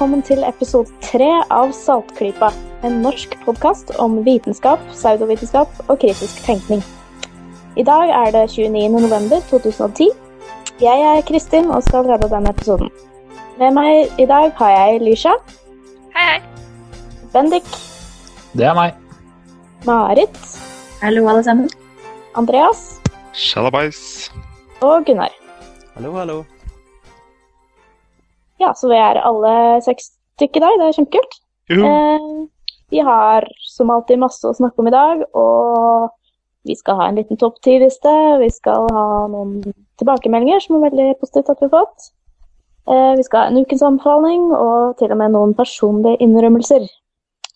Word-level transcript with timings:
velkommen 0.00 0.22
til 0.24 0.40
episode 0.48 0.88
tre 1.04 1.26
av 1.52 1.74
Saltklypa. 1.76 2.46
En 2.88 3.02
norsk 3.04 3.34
podkast 3.44 3.90
om 4.00 4.14
vitenskap, 4.24 4.80
pseudovitenskap 4.94 5.74
og 5.92 5.98
kritisk 6.00 6.38
tenkning. 6.46 6.80
I 7.76 7.84
dag 7.84 8.08
er 8.08 8.30
det 8.32 8.46
29. 8.48 8.88
november 8.94 9.42
2010. 9.50 10.06
Jeg 10.80 11.02
er 11.04 11.20
Kristin 11.28 11.68
og 11.68 11.84
skal 11.84 12.08
redde 12.08 12.30
denne 12.32 12.48
episoden. 12.48 12.88
Med 13.58 13.76
meg 13.76 14.08
i 14.16 14.24
dag 14.24 14.48
har 14.56 14.72
jeg 14.72 15.02
Lysha. 15.04 15.34
Hei, 16.16 16.24
hei. 16.30 16.40
Bendik. 17.34 17.68
Det 18.56 18.70
er 18.70 18.78
meg. 18.78 18.96
Marit. 19.84 20.40
Hallo, 21.02 21.26
alle 21.28 21.44
sammen. 21.44 21.68
Andreas. 22.40 22.86
Shalabais. 23.36 24.32
Og 24.80 25.04
Gunnar. 25.04 25.36
Hallo, 25.92 26.16
hallo. 26.16 26.38
Ja, 28.60 28.74
så 28.76 28.90
vi 28.90 28.98
er 29.00 29.20
alle 29.24 29.52
seks 29.84 30.12
stykker 30.36 30.60
i 30.60 30.64
dag. 30.66 30.78
Det 30.78 30.88
er 30.88 30.96
kjempekult. 30.98 31.36
Eh, 31.70 32.30
vi 32.90 33.02
har 33.06 33.46
som 33.64 33.92
alltid 33.92 34.20
masse 34.20 34.46
å 34.46 34.56
snakke 34.56 34.82
om 34.82 34.90
i 34.90 34.94
dag, 34.94 35.22
og 35.38 36.10
vi 36.68 36.76
skal 36.76 36.98
ha 36.98 37.08
en 37.08 37.20
liten 37.20 37.38
topp 37.40 37.60
ti-liste. 37.64 38.14
Vi 38.42 38.50
skal 38.52 38.88
ha 38.92 39.04
noen 39.32 39.60
tilbakemeldinger 40.00 40.60
som 40.64 40.78
er 40.78 40.88
veldig 40.90 41.12
positivt 41.20 41.52
at 41.52 41.62
vi 41.62 41.70
har 41.70 41.76
fått. 41.78 42.10
Eh, 42.90 43.12
vi 43.16 43.24
skal 43.26 43.44
ha 43.44 43.50
en 43.52 43.60
ukens 43.62 43.84
anbefaling 43.86 44.50
og 44.56 44.98
til 45.00 45.12
og 45.14 45.20
med 45.20 45.36
noen 45.36 45.54
personlige 45.56 46.20
innrømmelser. 46.24 46.88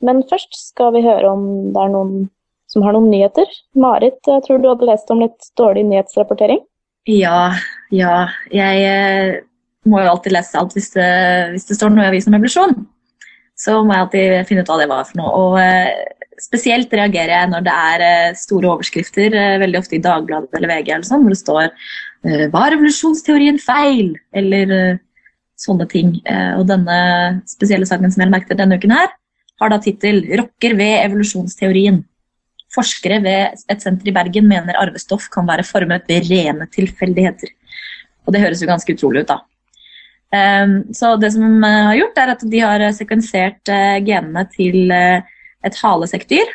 Men 0.04 0.22
først 0.30 0.56
skal 0.56 0.94
vi 0.96 1.04
høre 1.04 1.32
om 1.32 1.46
det 1.74 1.82
er 1.82 1.92
noen 1.92 2.14
som 2.70 2.84
har 2.84 2.94
noen 2.96 3.10
nyheter. 3.12 3.50
Marit, 3.78 4.20
jeg 4.26 4.44
tror 4.46 4.60
du 4.60 4.70
hadde 4.70 4.88
lest 4.88 5.10
om 5.12 5.22
litt 5.22 5.50
dårlig 5.58 5.84
nyhetsrapportering? 5.90 6.62
Ja, 7.10 7.52
ja. 7.92 8.14
Jeg 8.54 8.86
eh, 8.88 9.42
må 9.88 10.00
jo 10.02 10.10
alltid 10.10 10.34
lese 10.34 10.58
alt 10.58 10.74
hvis 10.76 10.90
det, 10.96 11.12
hvis 11.54 11.66
det 11.68 11.78
står 11.78 11.92
noe 11.92 12.06
i 12.06 12.10
avisen 12.10 12.32
om 12.32 12.38
evolusjon. 12.38 12.76
Så 13.58 13.78
må 13.84 13.94
jeg 13.94 14.04
alltid 14.04 14.48
finne 14.48 14.64
ut 14.64 14.70
hva 14.70 14.80
det 14.80 14.90
var 14.90 15.06
for 15.08 15.20
noe. 15.20 15.32
Og 15.38 15.58
eh, 15.62 15.92
spesielt 16.42 16.92
reagerer 16.92 17.34
jeg 17.36 17.50
når 17.52 17.66
det 17.66 17.74
er 17.88 18.04
eh, 18.08 18.38
store 18.38 18.72
overskrifter, 18.72 19.36
eh, 19.38 19.58
veldig 19.62 19.80
ofte 19.80 19.98
i 19.98 20.02
Dagbladet 20.04 20.58
eller 20.58 20.72
VG, 20.72 20.90
eller 20.90 21.08
sånn, 21.08 21.26
hvor 21.26 21.34
det 21.34 21.42
står 21.42 21.68
'Var 22.24 22.70
revolusjonsteorien 22.72 23.58
feil?' 23.60 24.14
eller 24.32 24.98
sånne 25.60 25.84
ting. 25.90 26.14
Og 26.56 26.64
denne 26.64 26.96
spesielle 27.44 27.84
saken 27.84 28.08
som 28.10 28.22
jeg 28.24 28.32
merket 28.32 28.56
denne 28.56 28.78
uken 28.80 28.94
her, 28.96 29.12
har 29.60 29.68
da 29.68 29.76
tittel 29.76 30.24
'Rokker 30.24 30.72
ved 30.72 31.04
evolusjonsteorien'. 31.04 32.00
Forskere 32.72 33.20
ved 33.22 33.60
et 33.68 33.82
senter 33.84 34.08
i 34.08 34.16
Bergen 34.16 34.48
mener 34.48 34.80
arvestoff 34.80 35.28
kan 35.28 35.46
være 35.46 35.68
formet 35.68 36.08
ved 36.08 36.30
rene 36.32 36.66
tilfeldigheter. 36.72 37.52
Og 38.26 38.32
det 38.32 38.40
høres 38.40 38.62
jo 38.62 38.72
ganske 38.72 38.96
utrolig 38.96 39.20
ut, 39.20 39.28
da. 39.28 39.42
Um, 40.34 40.92
så 40.94 41.14
det 41.20 41.30
som 41.34 41.42
de 41.62 41.70
har 41.70 41.94
gjort, 41.98 42.18
er 42.18 42.32
at 42.32 42.44
de 42.50 42.60
har 42.64 42.82
uh, 42.82 42.92
sekvensert 42.96 43.70
uh, 43.70 43.98
genene 44.02 44.44
til 44.54 44.92
et 44.94 45.80
halesekkdyr. 45.80 46.54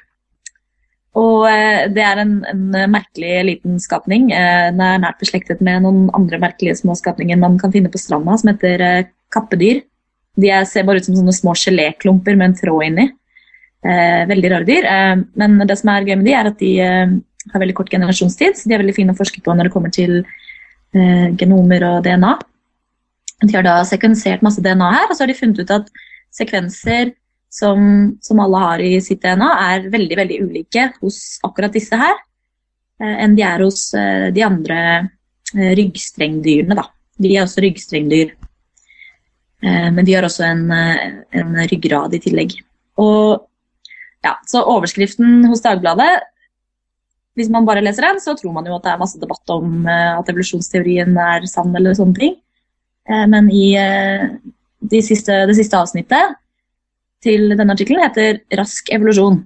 Og 1.20 1.48
det 1.92 2.04
er 2.06 2.20
en, 2.22 2.36
en, 2.48 2.66
merkelig 2.94 3.32
liten 3.48 3.80
skapning. 3.82 4.28
den 4.30 4.82
er 4.86 5.00
nært 5.02 5.18
beslektet 5.20 5.60
med 5.66 5.82
noen 5.84 6.04
andre 6.16 6.38
merkelige 6.40 6.78
små 6.80 6.94
skapninger 6.96 7.40
man 7.42 7.58
kan 7.60 7.74
finne 7.74 7.90
på 7.92 8.00
stranda, 8.00 8.36
som 8.38 8.52
heter 8.52 9.10
kappedyr. 9.34 9.82
De 10.40 10.52
er, 10.54 10.68
ser 10.70 10.86
bare 10.88 11.02
ut 11.02 11.08
som 11.10 11.18
sånne 11.18 11.34
små 11.34 11.56
geléklumper 11.58 12.38
med 12.38 12.52
en 12.52 12.56
tråd 12.62 12.86
inni. 12.86 13.08
veldig 14.30 14.52
rare 14.54 14.70
dyr. 14.70 14.88
men 15.34 15.58
det 15.66 15.80
som 15.82 15.90
er 15.90 16.06
gøy 16.06 16.16
med 16.16 16.30
de, 16.30 16.36
er 16.38 16.52
at 16.52 16.62
de 16.62 16.72
har 16.78 17.66
veldig 17.66 17.76
kort 17.82 17.90
generasjonstid, 17.90 18.56
så 18.56 18.70
de 18.70 18.78
er 18.78 18.84
veldig 18.86 18.96
fine 18.96 19.18
å 19.18 19.20
forske 19.20 19.42
på 19.42 19.58
når 19.58 19.68
det 19.68 19.74
kommer 19.74 19.92
til 19.92 20.22
genomer 21.42 21.90
og 21.90 22.04
DNA. 22.06 22.38
De 23.40 23.56
har 23.56 23.64
da 23.64 23.80
sekvensert 23.88 24.44
masse 24.44 24.62
DNA 24.64 24.90
her, 24.92 25.08
og 25.08 25.16
så 25.16 25.24
har 25.24 25.32
de 25.32 25.38
funnet 25.38 25.62
ut 25.64 25.72
at 25.72 25.92
sekvenser 26.36 27.14
som, 27.50 28.18
som 28.22 28.40
alle 28.40 28.62
har 28.64 28.84
i 28.84 28.94
sitt 29.02 29.24
DNA, 29.24 29.50
er 29.74 29.90
veldig 29.92 30.18
veldig 30.22 30.40
ulike 30.46 30.86
hos 31.00 31.40
akkurat 31.46 31.74
disse 31.74 31.98
her 31.98 32.16
eh, 33.02 33.16
enn 33.26 33.36
de 33.38 33.46
er 33.46 33.64
hos 33.66 33.90
eh, 33.98 34.30
de 34.36 34.46
andre 34.46 34.80
eh, 35.56 35.72
ryggstrengdyrene. 35.80 36.78
Da. 36.78 36.86
De 37.20 37.34
er 37.34 37.46
også 37.46 37.66
ryggstrengdyr. 37.66 38.36
Men 39.60 40.06
de 40.08 40.14
har 40.16 40.24
også 40.24 40.46
en, 40.48 40.70
en, 40.72 41.56
ryggrad 41.68 42.14
i 42.16 42.20
tillegg. 42.24 42.54
Og, 43.04 43.42
ja, 44.24 44.38
så 44.48 44.62
overskriften 44.72 45.42
hos 45.52 45.60
Dagbladet 45.66 46.22
Hvis 47.36 47.50
man 47.52 47.68
bare 47.68 47.84
leser 47.84 48.06
den, 48.08 48.22
så 48.24 48.38
tror 48.40 48.54
man 48.56 48.70
jo 48.70 48.78
at 48.78 48.86
det 48.86 48.94
er 48.94 49.02
masse 49.02 49.20
debatt 49.20 49.52
om 49.52 49.84
at 49.90 50.32
evolusjonsteorien 50.32 51.12
er 51.12 51.50
sann 51.52 51.76
eller 51.76 51.98
sånne 51.98 52.16
ting. 52.16 52.38
Eh, 53.10 53.26
men 53.28 53.50
i 53.52 53.74
eh, 53.78 54.28
de 54.80 55.02
siste, 55.04 55.44
det 55.50 55.58
siste 55.58 55.78
avsnittet 55.78 56.38
til 57.24 57.50
denne 57.52 57.76
artikkelen 57.76 58.06
heter 58.06 58.42
'Rask 58.56 58.92
evolusjon'. 58.96 59.42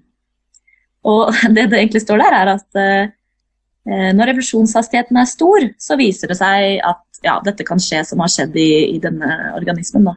Og 1.03 1.33
det 1.55 1.69
det 1.71 1.79
egentlig 1.79 2.03
står 2.03 2.23
der, 2.23 2.33
er 2.41 2.53
at 2.57 2.81
eh, 2.81 4.11
når 4.15 4.31
evolusjonshastigheten 4.31 5.17
er 5.17 5.27
stor, 5.27 5.69
så 5.79 5.97
viser 5.99 6.31
det 6.31 6.37
seg 6.39 6.79
at 6.87 7.23
ja, 7.23 7.39
dette 7.43 7.65
kan 7.67 7.79
skje 7.79 8.03
som 8.07 8.21
har 8.23 8.31
skjedd 8.31 8.55
i, 8.55 8.95
i 8.95 8.99
denne 8.99 9.27
organismen. 9.55 10.07
Da. 10.07 10.13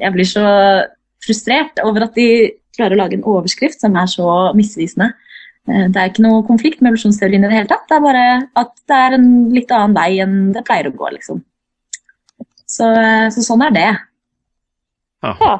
Jeg 0.00 0.12
blir 0.12 0.28
så 0.28 0.44
frustrert 1.24 1.80
over 1.84 2.06
at 2.06 2.16
de 2.16 2.56
klarer 2.76 2.96
å 2.96 3.00
lage 3.02 3.16
en 3.16 3.28
overskrift 3.28 3.80
som 3.80 3.96
er 3.96 4.08
så 4.08 4.28
misvisende. 4.56 5.10
Det 5.66 6.00
er 6.00 6.08
ikke 6.08 6.24
noe 6.24 6.44
konflikt 6.48 6.80
med 6.80 6.92
evolusjonsteorien 6.92 7.44
i 7.44 7.48
det 7.48 7.58
hele 7.58 7.68
tatt. 7.68 7.84
Det 7.88 7.96
er 7.96 8.04
bare 8.04 8.24
at 8.56 8.72
det 8.88 9.02
er 9.04 9.16
en 9.18 9.28
litt 9.52 9.72
annen 9.72 9.96
vei 9.96 10.10
enn 10.24 10.36
det 10.56 10.64
pleier 10.64 10.88
å 10.88 10.96
gå. 10.96 11.12
liksom. 11.16 11.44
Så, 12.76 12.88
så 13.32 13.44
sånn 13.44 13.64
er 13.66 13.72
det. 13.76 13.88
Ja. 15.24 15.32
ja. 15.40 15.54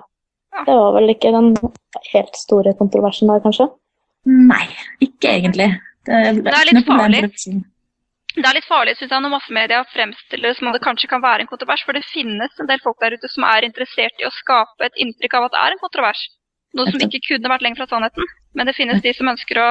Det 0.66 0.74
var 0.76 0.92
vel 0.96 1.12
ikke 1.12 1.32
den 1.34 1.54
helt 2.12 2.36
store 2.38 2.74
kontroversen 2.78 3.30
der, 3.30 3.40
kanskje? 3.44 3.68
Nei, 4.26 4.64
ikke 5.04 5.32
egentlig. 5.32 5.70
Det, 6.06 6.20
det 6.44 6.52
er 6.52 6.68
litt 6.70 6.86
farlig. 6.86 7.22
Det 8.36 8.44
er 8.44 8.56
litt 8.58 8.68
farlig 8.68 8.92
synes 8.98 9.14
jeg, 9.14 9.22
når 9.24 9.32
massemedia 9.32 9.78
fremstiller 9.94 10.50
det 10.50 10.58
som 10.58 10.68
om 10.68 10.74
det 10.74 10.82
kanskje 10.84 11.08
kan 11.08 11.22
være 11.24 11.44
en 11.44 11.48
kontrovers, 11.48 11.84
for 11.86 11.96
det 11.96 12.04
finnes 12.04 12.60
en 12.60 12.68
del 12.68 12.82
folk 12.84 12.98
der 13.00 13.16
ute 13.16 13.30
som 13.32 13.46
er 13.48 13.64
interessert 13.64 14.20
i 14.20 14.26
å 14.28 14.32
skape 14.42 14.88
et 14.88 14.98
inntrykk 15.00 15.38
av 15.38 15.46
at 15.46 15.54
det 15.54 15.62
er 15.62 15.76
en 15.76 15.80
kontrovers. 15.80 16.26
Noe 16.76 16.92
som 16.92 17.00
ikke 17.00 17.22
kunne 17.30 17.52
vært 17.52 17.64
lenger 17.64 17.80
fra 17.80 17.88
sannheten. 17.94 18.28
Men 18.56 18.68
det 18.68 18.76
finnes 18.76 19.00
de 19.04 19.12
som 19.16 19.30
ønsker 19.32 19.60
å 19.62 19.70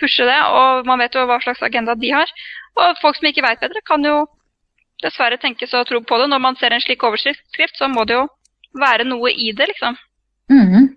pushe 0.00 0.26
det, 0.28 0.36
og 0.52 0.84
man 0.88 1.00
vet 1.00 1.16
jo 1.16 1.24
hva 1.30 1.38
slags 1.40 1.62
agenda 1.64 1.94
de 1.96 2.10
har. 2.12 2.30
Og 2.76 3.00
folk 3.00 3.16
som 3.16 3.30
ikke 3.30 3.44
veit 3.46 3.62
bedre, 3.62 3.80
kan 3.88 4.04
jo 4.04 4.24
dessverre 5.04 5.38
tenkes 5.40 5.74
og 5.76 5.86
tro 5.88 6.00
på 6.02 6.18
det. 6.20 6.30
Når 6.32 6.42
man 6.42 6.58
ser 6.60 6.74
en 6.74 6.82
slik 6.82 7.04
overskrift, 7.06 7.76
så 7.78 7.88
må 7.92 8.06
det 8.08 8.16
jo 8.16 8.26
være 8.80 9.06
noe 9.06 9.30
i 9.30 9.52
det, 9.56 9.68
liksom. 9.70 9.98
Mm. 10.52 10.90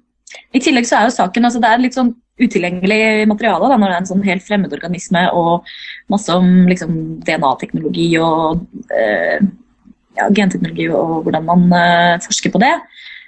I 0.55 0.61
tillegg 0.63 0.87
så 0.87 0.97
er 0.97 1.05
jo 1.07 1.13
saken 1.15 1.47
altså 1.47 1.61
Det 1.63 1.69
er 1.71 1.79
litt 1.79 1.95
sånn 1.95 2.09
utilgjengelig 2.37 3.27
materiale 3.29 3.69
da, 3.71 3.77
når 3.79 3.89
det 3.89 3.95
er 3.95 4.01
en 4.03 4.09
sånn 4.11 4.25
helt 4.27 4.43
fremmed 4.45 4.73
organisme 4.75 5.23
og 5.33 5.69
masse 6.11 6.33
om 6.33 6.67
liksom, 6.69 6.91
DNA-teknologi 7.25 8.11
og 8.21 8.59
eh, 8.93 9.39
ja, 10.17 10.27
genteknologi 10.35 10.85
og 10.93 11.23
hvordan 11.25 11.47
man 11.47 11.65
eh, 11.73 12.19
forsker 12.25 12.53
på 12.53 12.61
det. 12.61 12.75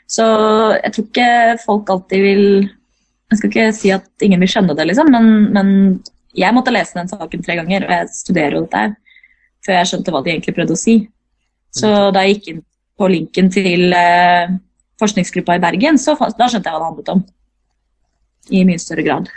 Så 0.09 0.25
jeg 0.75 0.93
tror 0.93 1.07
ikke 1.07 1.31
folk 1.65 1.89
alltid 1.93 2.25
vil 2.25 2.45
Jeg 3.29 3.37
skal 3.37 3.49
ikke 3.51 3.65
si 3.77 3.91
at 3.93 4.25
ingen 4.25 4.41
vil 4.41 4.49
skjønne 4.49 4.73
det, 4.73 4.87
liksom, 4.89 5.11
men, 5.13 5.25
men 5.53 5.67
jeg 6.33 6.53
måtte 6.55 6.73
lese 6.73 6.97
den 6.97 7.09
saken 7.11 7.43
tre 7.45 7.59
ganger, 7.59 7.85
og 7.85 7.91
jeg 7.93 8.07
studerer 8.15 8.55
jo 8.57 8.63
dette 8.63 8.81
her 8.81 8.95
før 9.69 9.77
jeg 9.77 9.91
skjønte 9.91 10.13
hva 10.13 10.23
de 10.25 10.33
egentlig 10.33 10.55
prøvde 10.57 10.73
å 10.73 10.79
si. 10.79 10.95
Så 11.75 11.89
mm. 11.89 12.13
da 12.15 12.25
jeg 12.25 12.39
gikk 12.39 12.49
inn 12.53 12.63
på 12.99 13.09
linken 13.13 13.51
til 13.53 13.93
eh, 13.95 14.55
forskningsgruppa 14.99 15.59
i 15.59 15.61
Bergen, 15.63 16.01
så 16.01 16.17
da 16.17 16.49
skjønte 16.49 16.65
jeg 16.65 16.73
hva 16.73 16.81
det 16.81 16.89
handlet 16.89 17.13
om. 17.13 17.23
I 18.49 18.65
mye 18.65 18.81
større 18.81 19.05
grad. 19.05 19.29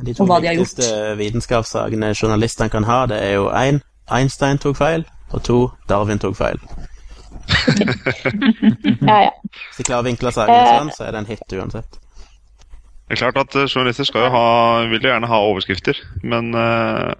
De 0.00 0.14
to 0.16 0.26
viktigste 0.26 1.14
vitenskapssakene 1.20 2.10
journalistene 2.16 2.72
kan 2.72 2.86
ha, 2.88 3.04
det 3.06 3.20
er 3.22 3.34
jo 3.36 3.48
én 3.54 3.82
Einstein 4.10 4.58
tok 4.58 4.78
feil, 4.80 5.04
og 5.30 5.42
to 5.46 5.58
Darwin 5.88 6.18
tok 6.18 6.34
feil. 6.34 6.58
ja, 9.06 9.18
ja. 9.28 9.32
Hvis 9.44 9.78
de 9.78 9.86
klarer 9.86 10.02
å 10.02 10.08
vinkle 10.08 10.32
sakene 10.34 10.62
eh. 10.64 10.78
sånn, 10.78 10.94
så 10.96 11.06
er 11.06 11.14
det 11.14 11.20
en 11.22 11.28
hit 11.30 11.54
uansett. 11.60 12.00
Det 13.10 13.16
er 13.16 13.22
klart 13.22 13.40
at 13.42 13.58
eh, 13.58 13.68
Journalister 13.68 14.08
skal 14.08 14.26
jo 14.26 14.32
ha, 14.34 14.46
vil 14.90 15.02
jo 15.02 15.12
gjerne 15.12 15.30
ha 15.30 15.42
overskrifter, 15.46 16.00
men 16.22 16.50
uh, 16.54 17.12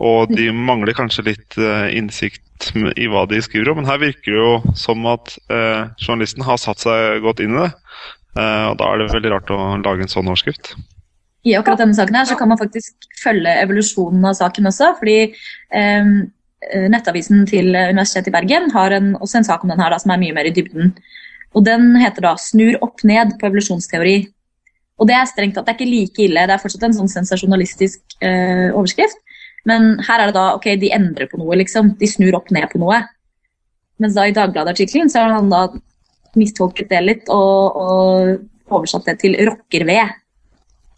og 0.00 0.32
de 0.32 0.48
mangler 0.54 0.96
kanskje 0.96 1.26
litt 1.28 1.58
uh, 1.60 1.88
innsikt 1.92 2.70
i 2.96 3.08
hva 3.10 3.26
de 3.28 3.40
skriver 3.44 3.72
om. 3.72 3.80
Men 3.80 3.90
her 3.90 4.00
virker 4.00 4.32
det 4.32 4.38
jo 4.38 4.74
som 4.78 5.04
at 5.10 5.34
uh, 5.52 5.92
journalisten 6.00 6.44
har 6.46 6.60
satt 6.60 6.86
seg 6.86 7.20
godt 7.24 7.42
inn 7.44 7.52
i 7.56 7.66
det. 7.66 7.70
Uh, 8.38 8.70
og 8.70 8.78
da 8.80 8.88
er 8.88 9.02
det 9.02 9.10
veldig 9.12 9.34
rart 9.34 9.52
å 9.52 9.60
lage 9.82 10.06
en 10.06 10.12
sånn 10.12 10.30
overskrift. 10.30 10.72
I 11.44 11.56
akkurat 11.56 11.82
denne 11.82 11.96
saken 11.96 12.16
her 12.16 12.28
så 12.28 12.36
kan 12.36 12.48
man 12.52 12.60
faktisk 12.60 13.08
følge 13.20 13.52
evolusjonen 13.62 14.24
av 14.28 14.36
saken 14.40 14.68
også. 14.72 14.92
fordi 14.98 15.32
um, 15.76 16.18
Nettavisen 16.92 17.46
til 17.48 17.72
Universitetet 17.72 18.28
i 18.28 18.34
Bergen 18.34 18.68
har 18.74 18.92
en, 18.92 19.14
også 19.16 19.38
en 19.38 19.46
sak 19.48 19.62
om 19.64 19.72
den 19.72 19.80
her 19.80 19.92
da, 19.92 19.96
som 20.00 20.12
er 20.12 20.20
mye 20.20 20.36
mer 20.36 20.48
i 20.48 20.52
dybden. 20.52 20.92
Og 21.56 21.64
Den 21.64 21.94
heter 21.96 22.28
da 22.28 22.34
'Snur 22.36 22.76
opp 22.84 23.00
ned 23.04 23.32
på 23.40 23.48
evolusjonsteori'. 23.48 24.28
Og 25.00 25.08
Det 25.08 25.16
er 25.16 25.28
strengt 25.28 25.56
tatt 25.56 25.72
ikke 25.72 25.88
like 25.88 26.20
ille. 26.20 26.44
Det 26.44 26.52
er 26.52 26.60
fortsatt 26.60 26.84
en 26.88 26.98
sånn 26.98 27.08
sensasjonalistisk 27.08 28.20
overskrift. 28.76 29.16
Men 29.68 29.92
her 30.06 30.22
er 30.22 30.30
det 30.30 30.36
da 30.38 30.46
ok, 30.56 30.68
de 30.80 30.92
endrer 30.94 31.28
på 31.30 31.40
noe, 31.40 31.58
liksom. 31.60 31.94
De 32.00 32.08
snur 32.08 32.38
opp 32.38 32.50
ned 32.54 32.68
på 32.72 32.80
noe. 32.80 33.02
Mens 34.00 34.16
da 34.16 34.26
i 34.26 34.34
Dagbladet-artikkelen 34.36 35.10
så 35.12 35.26
har 35.26 35.34
han 35.36 35.50
da 35.52 35.66
mistolket 36.38 36.88
det 36.92 37.00
litt 37.04 37.32
og, 37.32 37.76
og 37.76 38.72
oversatt 38.72 39.10
det 39.10 39.18
til 39.20 39.36
rockerved. 39.48 40.14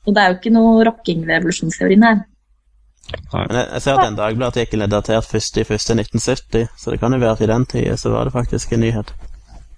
Og 0.06 0.14
det 0.14 0.22
er 0.22 0.30
jo 0.30 0.38
ikke 0.38 0.54
noe 0.54 0.84
rocking 0.86 1.24
ved 1.26 1.40
evolusjonsteorien 1.40 2.06
her. 2.06 2.22
Men 3.32 3.56
jeg, 3.58 3.66
jeg 3.66 3.82
ser 3.84 3.98
at 3.98 4.06
en 4.06 4.18
Dagbladet-artikkel 4.18 4.84
er 4.84 4.90
datert 4.92 5.34
1.1.1970, 5.34 6.68
så 6.78 6.94
det 6.94 7.00
kan 7.02 7.14
jo 7.14 7.20
være 7.22 7.36
at 7.36 7.42
i 7.42 7.50
den 7.50 7.66
tida 7.70 7.96
så 7.98 8.12
var 8.14 8.28
det 8.28 8.34
faktisk 8.36 8.72
en 8.72 8.84
nyhet. 8.86 9.10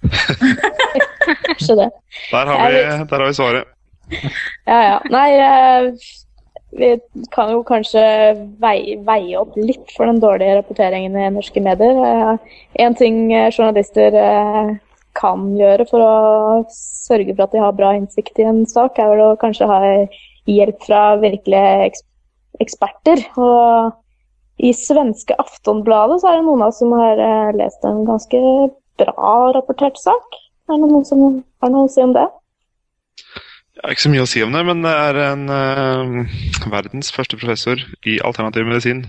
Kanskje 1.47 1.79
det. 1.81 1.89
Der 2.31 2.51
har, 2.51 2.69
vi, 2.69 2.83
der 3.09 3.17
har 3.17 3.25
vi 3.25 3.33
svaret. 3.33 3.71
Ja, 4.67 4.77
ja. 4.77 4.97
Nei, 5.09 5.29
eh, 5.41 5.87
vi 6.75 6.89
kan 7.31 7.51
jo 7.53 7.61
kanskje 7.67 8.01
veie, 8.61 8.97
veie, 9.07 9.35
opp 9.39 9.55
litt 9.57 9.91
for 9.95 10.09
den 10.09 10.21
dårlige 10.23 10.57
rapporteringen 10.59 11.15
i 11.17 11.31
norske 11.33 11.63
medier. 11.63 11.99
Én 12.75 12.91
eh, 12.91 12.97
ting 12.99 13.19
eh, 13.33 13.51
journalister 13.51 14.17
kan 15.15 15.45
gjøre 15.55 15.87
for 15.87 16.03
å 16.03 16.15
sørge 16.71 17.33
for 17.33 17.45
at 17.45 17.55
de 17.55 17.63
har 17.63 17.75
bra 17.77 17.93
innsikt 17.95 18.41
i 18.43 18.47
en 18.49 18.65
sak, 18.67 18.99
er 18.99 19.13
vel 19.13 19.23
å 19.29 19.39
kanskje 19.39 19.69
ha 19.71 19.79
hjelp 20.51 20.83
fra 20.83 21.03
virkelige 21.21 21.91
eksperter. 22.63 23.23
Og 23.39 24.65
i 24.65 24.71
svenske 24.75 25.35
Aftonbladet 25.39 26.19
så 26.21 26.31
er 26.31 26.39
det 26.39 26.47
noen 26.47 26.65
av 26.65 26.73
oss 26.73 26.81
som 26.83 26.95
har 26.95 27.55
lest 27.55 27.87
en 27.87 28.03
ganske 28.07 28.41
bra 28.99 29.35
rapportert 29.55 29.99
sak. 29.99 30.41
Er 30.67 30.79
det 30.79 30.89
noen 30.89 31.07
som 31.07 31.23
har 31.63 31.71
noe 31.71 31.87
å 31.87 31.91
si 31.91 32.03
om 32.03 32.15
det? 32.15 32.27
Jeg 33.75 33.83
har 33.83 33.95
ikke 33.95 34.05
så 34.05 34.11
mye 34.13 34.23
å 34.23 34.29
si 34.29 34.41
om 34.45 34.55
det, 34.55 34.61
men 34.67 34.83
det 34.85 34.91
er 34.95 35.17
en 35.25 35.45
uh, 35.51 36.35
verdens 36.71 37.11
første 37.11 37.37
professor 37.39 37.81
i 38.07 38.17
alternativ 38.23 38.67
medisin, 38.69 39.03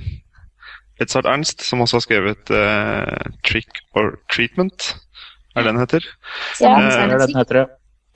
Edzard 1.01 1.29
Ernst, 1.31 1.63
som 1.63 1.85
også 1.85 2.01
har 2.01 2.05
skrevet 2.07 2.51
uh, 2.51 3.31
'Trick 3.47 3.83
or 3.95 4.17
Treatment', 4.33 4.95
er 5.55 5.63
det 5.63 5.71
den 5.71 5.83
heter. 5.83 6.09
Ja, 6.61 6.75
uh, 6.83 7.19
den 7.23 7.39
heter 7.39 7.63
ja. 7.63 7.67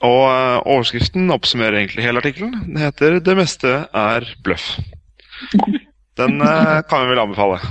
Og 0.01 0.25
overskriften 0.65 1.29
oppsummerer 1.29 1.77
egentlig 1.77 2.03
hele 2.03 2.19
artikkelen. 2.23 2.57
Den 2.65 2.81
heter 2.81 3.19
'Det 3.21 3.37
meste 3.37 3.73
er 3.93 4.27
bløff'. 4.43 4.75
Den 6.17 6.41
kan 6.89 7.05
vi 7.05 7.13
vel 7.13 7.23
anbefale. 7.23 7.61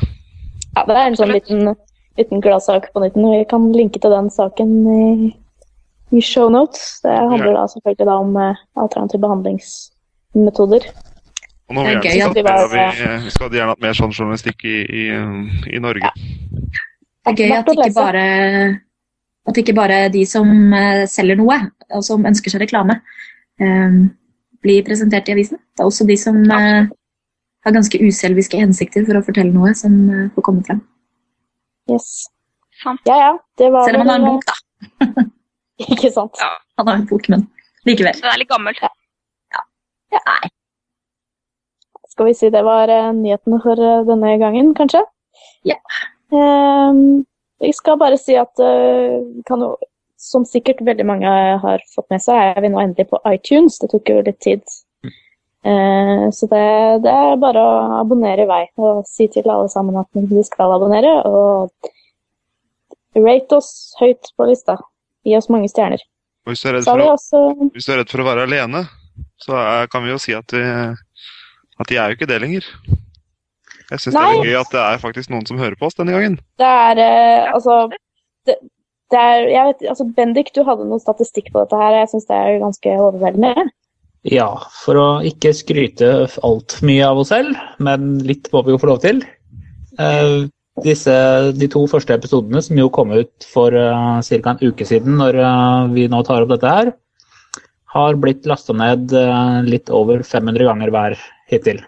Ja, 0.77 0.87
det 0.87 0.97
er 0.97 1.07
en 1.11 1.19
sånn 1.19 1.35
liten 1.35 1.75
liten 2.21 2.41
gladsak 2.41 2.93
på 2.93 3.03
nytten. 3.03 3.29
Vi 3.33 3.45
kan 3.51 3.71
linke 3.73 4.01
til 4.01 4.13
den 4.13 4.31
saken 4.33 4.73
i, 4.95 5.05
i 6.11 6.21
shownotes. 6.21 7.01
Det 7.05 7.13
handler 7.13 7.55
da 7.55 7.67
selvfølgelig 7.71 8.07
da 8.07 8.19
om 8.19 8.37
uh, 8.37 8.61
alternative 8.83 9.23
behandlingsmetoder. 9.23 10.87
Og 11.71 11.77
nå 11.77 11.87
det 11.87 11.91
er 11.95 12.03
gøy 12.03 12.23
at 12.27 12.37
vi, 12.37 12.43
var, 12.43 12.63
vi, 12.73 12.85
vi 13.25 13.33
skal 13.33 13.53
gjerne 13.55 13.75
hatt 13.75 13.83
mer 13.85 13.95
sånn 13.95 14.15
journalistikk 14.15 14.65
i, 14.67 14.77
i, 14.83 15.05
i, 15.71 15.83
Norge. 15.83 16.11
Det 16.11 17.31
er 17.31 17.37
gøy 17.39 17.55
at 17.61 17.71
ikke 17.77 17.93
bare 17.95 18.25
at 19.49 19.59
ikke 19.63 19.75
bare 19.75 20.01
de 20.13 20.25
som 20.29 20.51
uh, 20.75 21.05
selger 21.11 21.39
noe, 21.39 21.61
og 21.95 22.03
som 22.07 22.27
ønsker 22.27 22.53
seg 22.53 22.65
reklame, 22.65 22.99
um, 23.63 24.03
blir 24.61 24.83
presentert 24.87 25.31
i 25.31 25.37
avisen. 25.37 25.63
Det 25.75 25.85
er 25.85 25.89
også 25.89 26.07
de 26.11 26.19
som 26.21 26.43
har 26.51 27.73
ganske 27.73 28.03
uselviske 28.03 28.59
hensikter 28.59 29.07
for 29.07 29.19
å 29.19 29.25
fortelle 29.25 29.55
noe, 29.55 29.73
som 29.79 29.95
får 30.35 30.45
komme 30.45 30.67
frem. 30.67 30.83
Yes. 31.91 32.29
Ja, 33.07 33.17
ja. 33.17 33.33
Det 33.59 33.71
var 33.73 33.89
Selv 33.89 34.01
om 34.01 34.07
man 34.07 34.13
har 34.13 34.21
en 34.21 34.29
bok, 34.35 34.45
da. 34.51 35.25
ikke 35.95 36.13
sant. 36.15 36.41
Ja. 36.41 36.51
Han 36.81 36.91
har 36.91 37.01
en 37.01 37.09
bok, 37.11 37.29
men 37.33 37.47
likevel. 37.89 38.17
Den 38.21 38.33
er 38.33 38.41
litt 38.43 38.51
gammel. 38.51 38.79
Ja. 38.81 38.93
ja. 40.17 40.23
Nei. 40.29 40.53
Skal 42.11 42.29
vi 42.29 42.37
si 42.37 42.51
det 42.53 42.63
var 42.67 42.91
uh, 42.91 43.13
nyhetene 43.17 43.61
for 43.65 43.81
uh, 43.81 44.03
denne 44.09 44.35
gangen, 44.43 44.73
kanskje? 44.77 45.05
Ja. 45.69 45.79
Um, 46.35 47.23
jeg 47.61 47.77
skal 47.77 47.99
bare 48.01 48.19
si 48.21 48.37
at 48.39 48.61
uh, 48.63 49.21
kan 49.49 49.65
som 50.21 50.45
sikkert 50.45 50.83
veldig 50.85 51.07
mange 51.09 51.31
har 51.63 51.83
fått 51.95 52.11
med 52.13 52.21
seg, 52.21 52.37
er 52.53 52.61
vi 52.61 52.69
nå 52.69 52.81
endelig 52.83 53.09
på 53.09 53.21
iTunes. 53.31 53.79
Det 53.81 53.89
tok 53.93 54.11
jo 54.13 54.21
litt 54.27 54.41
tid 54.45 54.65
Eh, 55.63 56.31
så 56.31 56.47
det, 56.47 56.67
det, 57.05 57.13
er 57.13 57.41
bare 57.41 57.61
å 57.61 57.73
abonnere 57.99 58.47
i 58.47 58.49
vei 58.49 58.63
og 58.81 59.03
si 59.09 59.27
til 59.29 59.51
alle 59.53 59.69
sammen 59.69 59.99
at 60.01 60.09
de 60.17 60.45
skal 60.47 60.73
abonnere. 60.77 61.13
Og 61.29 61.71
rate 63.21 63.59
oss 63.59 63.73
høyt 64.01 64.33
på 64.37 64.49
lista. 64.49 64.79
Gi 65.27 65.37
oss 65.37 65.51
mange 65.53 65.69
stjerner. 65.71 66.03
Og 66.47 66.55
hvis 66.55 66.65
du 66.65 66.71
er 66.71 66.79
redd 66.79 66.89
for, 66.89 67.05
å, 67.05 67.13
også... 67.17 67.71
hvis 67.75 67.87
du 67.87 67.93
er 67.93 68.01
redd 68.01 68.13
for 68.13 68.23
å 68.23 68.29
være 68.31 68.47
alene, 68.49 68.85
så 69.41 69.57
er, 69.61 69.89
kan 69.93 70.05
vi 70.05 70.13
jo 70.13 70.19
si 70.23 70.35
at, 70.37 70.55
vi, 70.57 70.65
at 70.65 71.91
de 71.91 71.99
er 72.01 72.13
jo 72.13 72.19
ikke 72.19 72.29
det 72.31 72.41
lenger. 72.43 72.69
Jeg 73.91 74.05
syns 74.05 74.15
det 74.15 74.23
er 74.23 74.45
gøy 74.47 74.59
at 74.61 74.71
det 74.73 74.83
er 74.85 75.03
faktisk 75.03 75.33
noen 75.33 75.49
som 75.49 75.59
hører 75.61 75.77
på 75.79 75.89
oss 75.89 75.99
denne 75.99 76.15
gangen. 76.15 76.39
Det 76.61 76.69
er 76.69 77.01
eh, 77.03 77.49
altså 77.51 77.83
det, 78.47 78.57
det 79.11 79.19
er, 79.19 79.49
jeg 79.51 79.67
vet, 79.71 79.85
altså 79.93 80.07
Bendik, 80.17 80.53
du 80.55 80.63
hadde 80.67 80.87
noe 80.87 81.03
statistikk 81.03 81.51
på 81.51 81.65
dette 81.65 81.81
her. 81.81 81.99
Jeg 81.99 82.13
syns 82.13 82.29
det 82.31 82.39
er 82.39 82.63
ganske 82.63 82.95
overveldende. 83.09 83.67
Ja, 84.29 84.49
for 84.83 85.01
å 85.01 85.09
ikke 85.27 85.53
skryte 85.57 86.13
altfor 86.45 86.87
mye 86.87 87.09
av 87.09 87.23
oss 87.23 87.33
selv, 87.33 87.57
men 87.83 88.19
litt 88.29 88.51
må 88.53 88.63
vi 88.67 88.75
jo 88.75 88.81
få 88.81 88.91
lov 88.93 89.01
til. 89.03 89.23
Uh, 89.99 90.47
disse, 90.85 91.15
de 91.57 91.69
to 91.71 91.85
første 91.91 92.15
episodene, 92.17 92.63
som 92.65 92.79
jo 92.79 92.89
kom 92.93 93.13
ut 93.15 93.47
for 93.47 93.75
uh, 93.75 94.19
eh, 94.19 94.41
ca. 94.43 94.55
en 94.55 94.63
uke 94.71 94.87
siden 94.89 95.19
når 95.21 95.39
uh, 95.41 95.87
vi 95.95 96.07
nå 96.11 96.23
tar 96.27 96.45
opp 96.45 96.53
dette 96.55 96.75
her, 96.75 96.93
har 97.95 98.19
blitt 98.23 98.47
lasta 98.47 98.77
ned 98.77 99.13
uh, 99.17 99.61
litt 99.67 99.91
over 99.91 100.23
500 100.27 100.69
ganger 100.71 100.95
hver 100.95 101.19
hittil. 101.51 101.83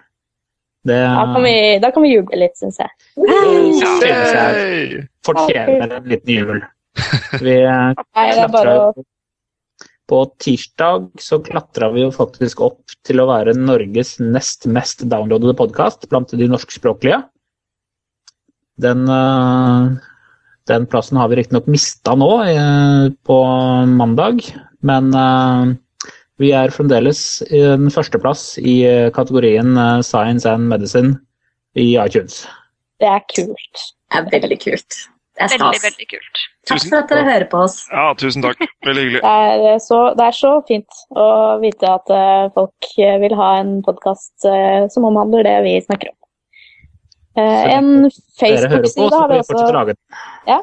Det, 0.83 0.99
da, 0.99 1.27
kan 1.31 1.45
vi, 1.47 1.57
da 1.79 1.93
kan 1.95 2.03
vi 2.03 2.11
juble 2.17 2.41
litt, 2.41 2.57
syns 2.59 2.81
jeg. 2.83 2.91
Jeg 4.03 5.03
fortjener 5.23 5.99
en 6.01 6.09
liten 6.11 6.33
jubel. 6.41 6.63
Vi 7.41 7.55
klatra 8.13 8.75
på 10.13 10.19
tirsdag 10.45 11.07
så 11.25 11.39
klatra 11.41 11.89
vi 11.95 12.03
jo 12.03 12.11
faktisk 12.13 12.61
opp 12.67 12.97
til 13.07 13.23
å 13.23 13.29
være 13.31 13.55
Norges 13.57 14.19
nest 14.21 14.67
mest 14.69 15.07
downloadede 15.09 15.55
podkast 15.57 16.05
blant 16.11 16.35
de 16.37 16.49
norskspråklige. 16.51 17.23
Den, 18.83 19.07
eh, 19.09 19.93
den 20.67 20.87
plassen 20.87 21.21
har 21.21 21.31
vi 21.31 21.39
riktignok 21.39 21.69
mista 21.71 22.15
nå 22.19 22.31
eh, 22.45 23.07
på 23.27 23.39
mandag, 23.99 24.43
men 24.83 25.13
eh, 25.15 25.75
vi 26.43 26.51
er 26.57 26.75
fremdeles 26.75 27.43
i 27.51 27.63
den 27.63 27.93
førsteplass 27.95 28.57
i 28.59 28.81
kategorien 29.15 29.77
Science 30.03 30.49
and 30.49 30.67
Medicine 30.71 31.15
i 31.79 31.93
iTunes. 32.01 32.43
Det 32.99 33.07
er 33.07 33.23
kult. 33.31 33.85
Det 34.11 34.19
er 34.19 34.31
veldig 34.33 34.59
kult. 34.65 34.97
Det 35.39 35.45
er 35.47 35.53
stas. 35.53 35.63
Veldig, 35.63 35.83
veldig 35.85 36.09
kult. 36.11 36.41
Takk 36.69 36.83
for 36.89 36.99
at 36.99 37.13
dere 37.13 37.23
hører 37.29 37.47
på 37.53 37.61
oss. 37.63 37.77
Ja, 37.93 38.09
tusen 38.19 38.43
takk. 38.45 38.59
Veldig 38.87 39.05
hyggelig. 39.07 39.23
Det 39.63 39.71
er 39.71 39.79
så, 39.85 40.01
det 40.19 40.27
er 40.27 40.37
så 40.37 40.51
fint 40.69 40.99
å 41.15 41.29
vite 41.63 41.95
at 41.95 42.11
folk 42.57 42.91
vil 42.99 43.37
ha 43.39 43.53
en 43.61 43.79
podkast 43.87 44.51
som 44.93 45.07
omhandler 45.09 45.47
det 45.47 45.57
vi 45.69 45.79
snakker 45.87 46.11
om. 46.11 46.22
Uh, 47.33 47.65
en 47.73 47.91
Facebook-side 48.41 49.17
har 49.17 49.31
vi 49.31 49.39
også 49.41 49.95
ja, 50.47 50.59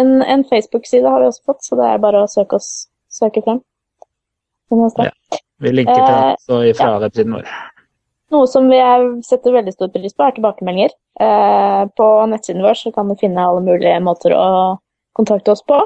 en, 0.00 0.22
en 0.22 0.44
Facebook-side 0.48 1.08
har 1.08 1.20
vi 1.20 1.28
også 1.28 1.42
fått, 1.52 1.64
så 1.64 1.76
det 1.76 1.88
er 1.90 2.00
bare 2.00 2.22
å 2.24 2.30
søke 2.30 2.56
oss 2.56 2.70
søke 3.12 3.42
frem. 3.44 3.62
Ja, 4.70 5.10
vi 5.62 5.72
linker 5.72 5.94
til 5.94 6.14
oss 6.14 6.48
også 6.48 6.76
fra 6.80 6.92
ja. 6.94 7.00
websiden 7.04 7.36
vår. 7.36 7.50
Noe 8.34 8.46
som 8.50 8.66
vi 8.66 8.78
setter 9.22 9.54
veldig 9.54 9.72
stor 9.76 9.92
pris 9.94 10.14
på, 10.14 10.24
er 10.26 10.34
tilbakemeldinger. 10.34 10.94
Eh, 11.22 11.82
på 11.96 12.06
nettsiden 12.32 12.64
vår 12.66 12.78
så 12.80 12.90
kan 12.94 13.08
du 13.08 13.14
finne 13.20 13.44
alle 13.46 13.62
mulige 13.62 14.00
måter 14.02 14.34
å 14.34 14.46
kontakte 15.16 15.54
oss 15.54 15.62
på. 15.62 15.78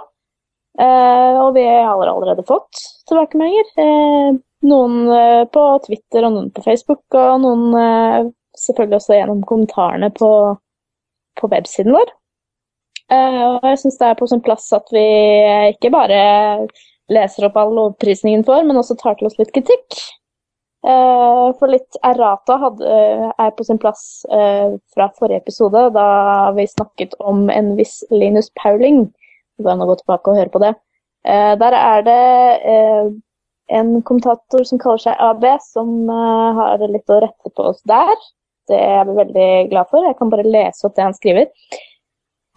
Eh, 0.80 1.40
og 1.42 1.52
vi 1.58 1.66
har 1.68 2.00
allerede 2.08 2.46
fått 2.48 2.80
tilbakemeldinger. 3.10 3.68
Eh, 3.84 4.40
noen 4.70 4.96
eh, 5.12 5.44
på 5.52 5.66
Twitter 5.84 6.24
og 6.26 6.36
noen 6.38 6.48
på 6.56 6.64
Facebook, 6.64 7.04
og 7.12 7.44
noen 7.44 7.76
eh, 7.82 8.30
selvfølgelig 8.66 9.00
også 9.00 9.16
gjennom 9.16 9.44
kommentarene 9.48 10.10
på, 10.16 10.30
på 11.40 11.52
websiden 11.52 11.96
vår. 11.96 12.14
Eh, 13.10 13.42
og 13.42 13.66
jeg 13.66 13.80
syns 13.82 13.98
det 13.98 14.06
er 14.06 14.18
på 14.18 14.28
sin 14.30 14.42
plass 14.44 14.68
at 14.76 14.90
vi 14.94 15.02
ikke 15.72 15.90
bare 15.90 16.20
leser 17.10 17.48
opp 17.48 17.56
all 17.58 17.72
lovprisningen 17.74 18.44
for, 18.46 18.62
men 18.66 18.78
også 18.78 18.98
tar 19.00 19.16
til 19.18 19.26
oss 19.26 19.38
litt 19.40 19.50
kritikk. 19.56 19.98
Eh, 20.86 21.46
for 21.58 21.72
litt 21.72 21.98
errata 22.06 22.56
hadde, 22.62 22.86
eh, 22.86 23.24
er 23.34 23.56
på 23.56 23.66
sin 23.66 23.80
plass 23.82 24.22
fra 24.30 25.08
forrige 25.18 25.42
episode, 25.42 25.88
da 25.96 26.06
vi 26.56 26.68
snakket 26.70 27.18
om 27.18 27.48
en 27.50 27.74
viss 27.80 28.00
Linus 28.14 28.52
Pauling. 28.62 29.08
Det 29.58 29.66
går 29.66 29.74
an 29.74 29.88
gå 29.90 29.98
tilbake 29.98 30.30
og 30.30 30.38
høre 30.40 30.54
på 30.54 30.62
det. 30.62 30.76
Der 31.20 31.74
er 31.76 32.00
det 32.00 32.20
en 33.68 33.90
kommentator 34.08 34.62
som 34.64 34.80
kaller 34.80 35.02
seg 35.02 35.18
AB, 35.20 35.44
som 35.60 36.08
har 36.08 36.80
litt 36.88 37.12
å 37.12 37.18
rette 37.20 37.52
på 37.52 37.66
oss 37.74 37.82
der. 37.84 38.14
Det 38.70 38.78
er 38.78 38.98
jeg 39.00 39.16
veldig 39.20 39.52
glad 39.72 39.90
for. 39.90 40.06
Jeg 40.06 40.18
kan 40.18 40.32
bare 40.32 40.46
lese 40.46 40.86
opp 40.86 40.96
det 40.96 41.06
han 41.08 41.16
skriver. 41.16 41.48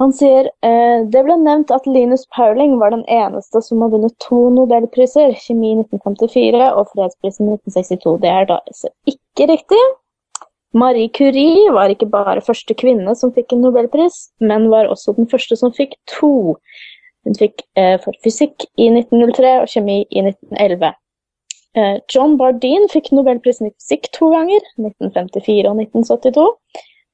Han 0.02 0.14
sier 0.16 0.48
eh, 0.66 1.04
det 1.14 1.22
ble 1.26 1.36
nevnt 1.40 1.72
at 1.72 1.86
Linus 1.88 2.26
Pauling 2.36 2.80
var 2.82 2.92
den 2.96 3.04
eneste 3.12 3.62
som 3.62 3.84
har 3.84 3.92
vunnet 3.94 4.16
to 4.24 4.48
nobelpriser, 4.56 5.36
kjemi 5.46 5.76
1954 5.84 6.64
og 6.72 6.90
fredsprisen 6.96 7.52
1962. 7.54 8.16
Det 8.24 8.32
er 8.32 8.50
da 8.50 8.58
altså 8.64 8.90
ikke 9.10 9.48
riktig. 9.54 9.84
Marie 10.74 11.12
Curie 11.14 11.70
var 11.72 11.94
ikke 11.94 12.10
bare 12.10 12.42
første 12.42 12.74
kvinne 12.74 13.14
som 13.16 13.32
fikk 13.36 13.54
en 13.54 13.62
nobelpris, 13.68 14.18
men 14.42 14.72
var 14.74 14.90
også 14.90 15.14
den 15.20 15.30
første 15.30 15.58
som 15.60 15.74
fikk 15.76 15.94
to. 16.10 16.58
Hun 17.24 17.38
fikk 17.40 17.62
eh, 17.78 18.00
for 18.02 18.18
fysikk 18.26 18.66
i 18.74 18.90
1903 18.90 19.54
og 19.62 19.70
kjemi 19.70 20.02
i 20.10 20.26
1911. 20.26 20.96
Eh, 21.74 22.00
John 22.14 22.36
Bardeen 22.38 22.86
fikk 22.92 23.10
nobelprisen 23.16 23.70
i 23.70 23.74
fysikk 23.74 24.12
to 24.14 24.30
ganger, 24.34 24.62
1954 24.78 25.70
og 25.72 25.80
1972. 25.82 26.48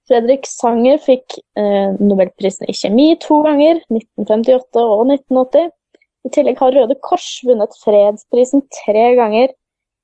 Fredrik 0.09 0.47
Sanger 0.49 0.97
fikk 0.99 1.37
eh, 1.59 1.95
nobelprisen 2.01 2.67
i 2.67 2.75
kjemi 2.75 3.13
to 3.23 3.39
ganger, 3.45 3.79
1958 3.93 4.83
og 4.83 5.05
1980. 5.13 5.69
I 6.27 6.31
tillegg 6.35 6.59
har 6.59 6.75
Røde 6.75 6.97
Kors 7.05 7.29
vunnet 7.47 7.77
fredsprisen 7.79 8.65
tre 8.81 9.05
ganger, 9.15 9.53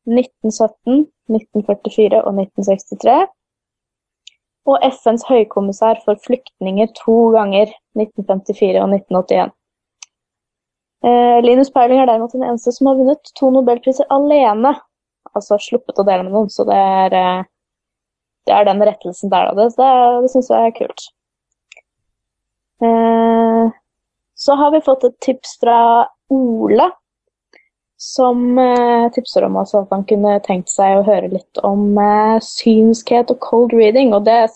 1917, 0.07 1.03
1944 1.35 2.21
og 2.21 2.39
1963. 2.45 3.17
Og 4.71 4.88
FNs 4.88 5.25
høykommissær 5.27 6.00
for 6.05 6.21
flyktninger 6.24 6.93
to 7.01 7.17
ganger, 7.35 7.74
1954 8.00 8.79
og 8.79 8.88
1981. 8.93 9.51
Eh, 11.05 11.41
Linus 11.45 11.69
Peiling 11.74 12.00
er 12.01 12.07
derimot 12.09 12.33
den 12.33 12.45
eneste 12.47 12.71
som 12.74 12.89
har 12.89 12.97
vunnet 12.97 13.29
to 13.38 13.51
nobelpriser 13.53 14.07
alene. 14.13 14.74
Altså 15.38 15.59
sluppet 15.62 16.00
å 16.01 16.05
dele 16.07 16.25
med 16.25 16.33
noen, 16.33 16.50
så 16.50 16.65
det 16.65 16.77
er, 16.79 17.15
eh, 17.19 17.43
det 18.50 18.55
er 18.55 18.65
den 18.65 18.81
rettelsen 18.89 19.29
der. 19.29 19.51
Da. 19.51 19.53
Det, 19.59 19.75
det, 19.77 19.91
det 20.25 20.31
syns 20.33 20.50
jeg 20.50 20.71
er 20.71 20.77
kult. 20.79 21.07
Eh, 22.89 23.65
så 24.45 24.57
har 24.59 24.74
vi 24.74 24.85
fått 24.85 25.05
et 25.05 25.17
tips 25.21 25.59
fra 25.62 25.79
Ole, 26.33 26.89
som 28.01 28.57
tipser 29.15 29.45
om 29.45 29.55
at 29.62 29.71
han 29.89 30.03
kunne 30.09 30.33
tenkt 30.43 30.67
seg 30.69 30.97
å 30.97 31.05
høre 31.07 31.29
litt 31.31 31.62
om 31.63 31.95
synskhet 32.43 33.31
og 33.31 33.39
cold 33.45 33.74
reading. 33.77 34.12
Og 34.13 34.25
det 34.27 34.50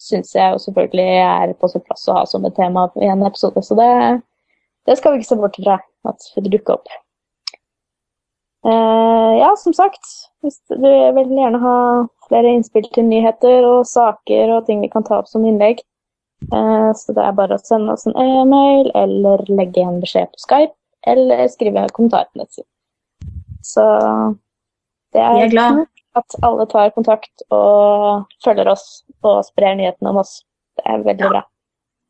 syns 0.00 0.30
jeg 0.36 0.52
jo 0.52 0.60
selvfølgelig 0.62 1.18
er 1.24 1.56
på 1.58 1.68
sin 1.72 1.82
plass 1.88 2.06
å 2.06 2.20
ha 2.20 2.22
som 2.30 2.46
et 2.46 2.54
tema 2.56 2.86
i 3.02 3.08
en 3.10 3.26
episode. 3.26 3.64
Så 3.66 3.74
det 3.80 3.90
det 4.86 4.96
skal 4.98 5.12
vi 5.12 5.20
ikke 5.20 5.32
se 5.32 5.40
bort 5.40 5.58
fra 5.62 5.80
at 6.06 6.30
det 6.36 6.52
dukker 6.52 6.78
opp. 6.78 6.88
Eh, 8.66 9.32
ja, 9.38 9.52
som 9.58 9.74
sagt, 9.74 10.02
hvis 10.42 10.58
du 10.72 10.86
vil 11.16 11.34
gjerne 11.38 11.60
ha 11.62 11.76
flere 12.26 12.54
innspill 12.54 12.86
til 12.94 13.06
nyheter 13.06 13.66
og 13.66 13.86
saker 13.86 14.56
og 14.56 14.66
ting 14.66 14.82
vi 14.82 14.90
kan 14.90 15.06
ta 15.06 15.20
opp 15.20 15.30
som 15.30 15.44
innlegg, 15.46 15.82
eh, 16.50 16.88
så 16.98 17.14
det 17.14 17.22
er 17.22 17.36
bare 17.38 17.58
å 17.58 17.62
sende 17.62 17.94
oss 17.94 18.08
en 18.10 18.16
e-mail 18.18 18.90
eller 18.98 19.44
legge 19.52 19.84
en 19.84 20.00
beskjed 20.02 20.32
på 20.32 20.42
Skype 20.46 20.74
eller 21.06 21.46
skrive 21.52 21.84
en 21.84 21.94
kommentar 21.94 22.26
på 22.32 22.42
nettsiden. 22.42 22.70
Så 23.62 23.84
det 25.14 25.22
er, 25.22 25.46
er 25.46 25.84
at 26.18 26.38
alle 26.46 26.66
tar 26.70 26.94
kontakt 26.94 27.46
og 27.54 28.26
følger 28.44 28.70
oss 28.72 29.04
og 29.22 29.44
sprer 29.46 29.78
nyhetene 29.78 30.10
om 30.10 30.22
oss. 30.22 30.40
Det 30.76 30.86
er 30.90 31.06
veldig 31.06 31.30
bra. 31.30 31.42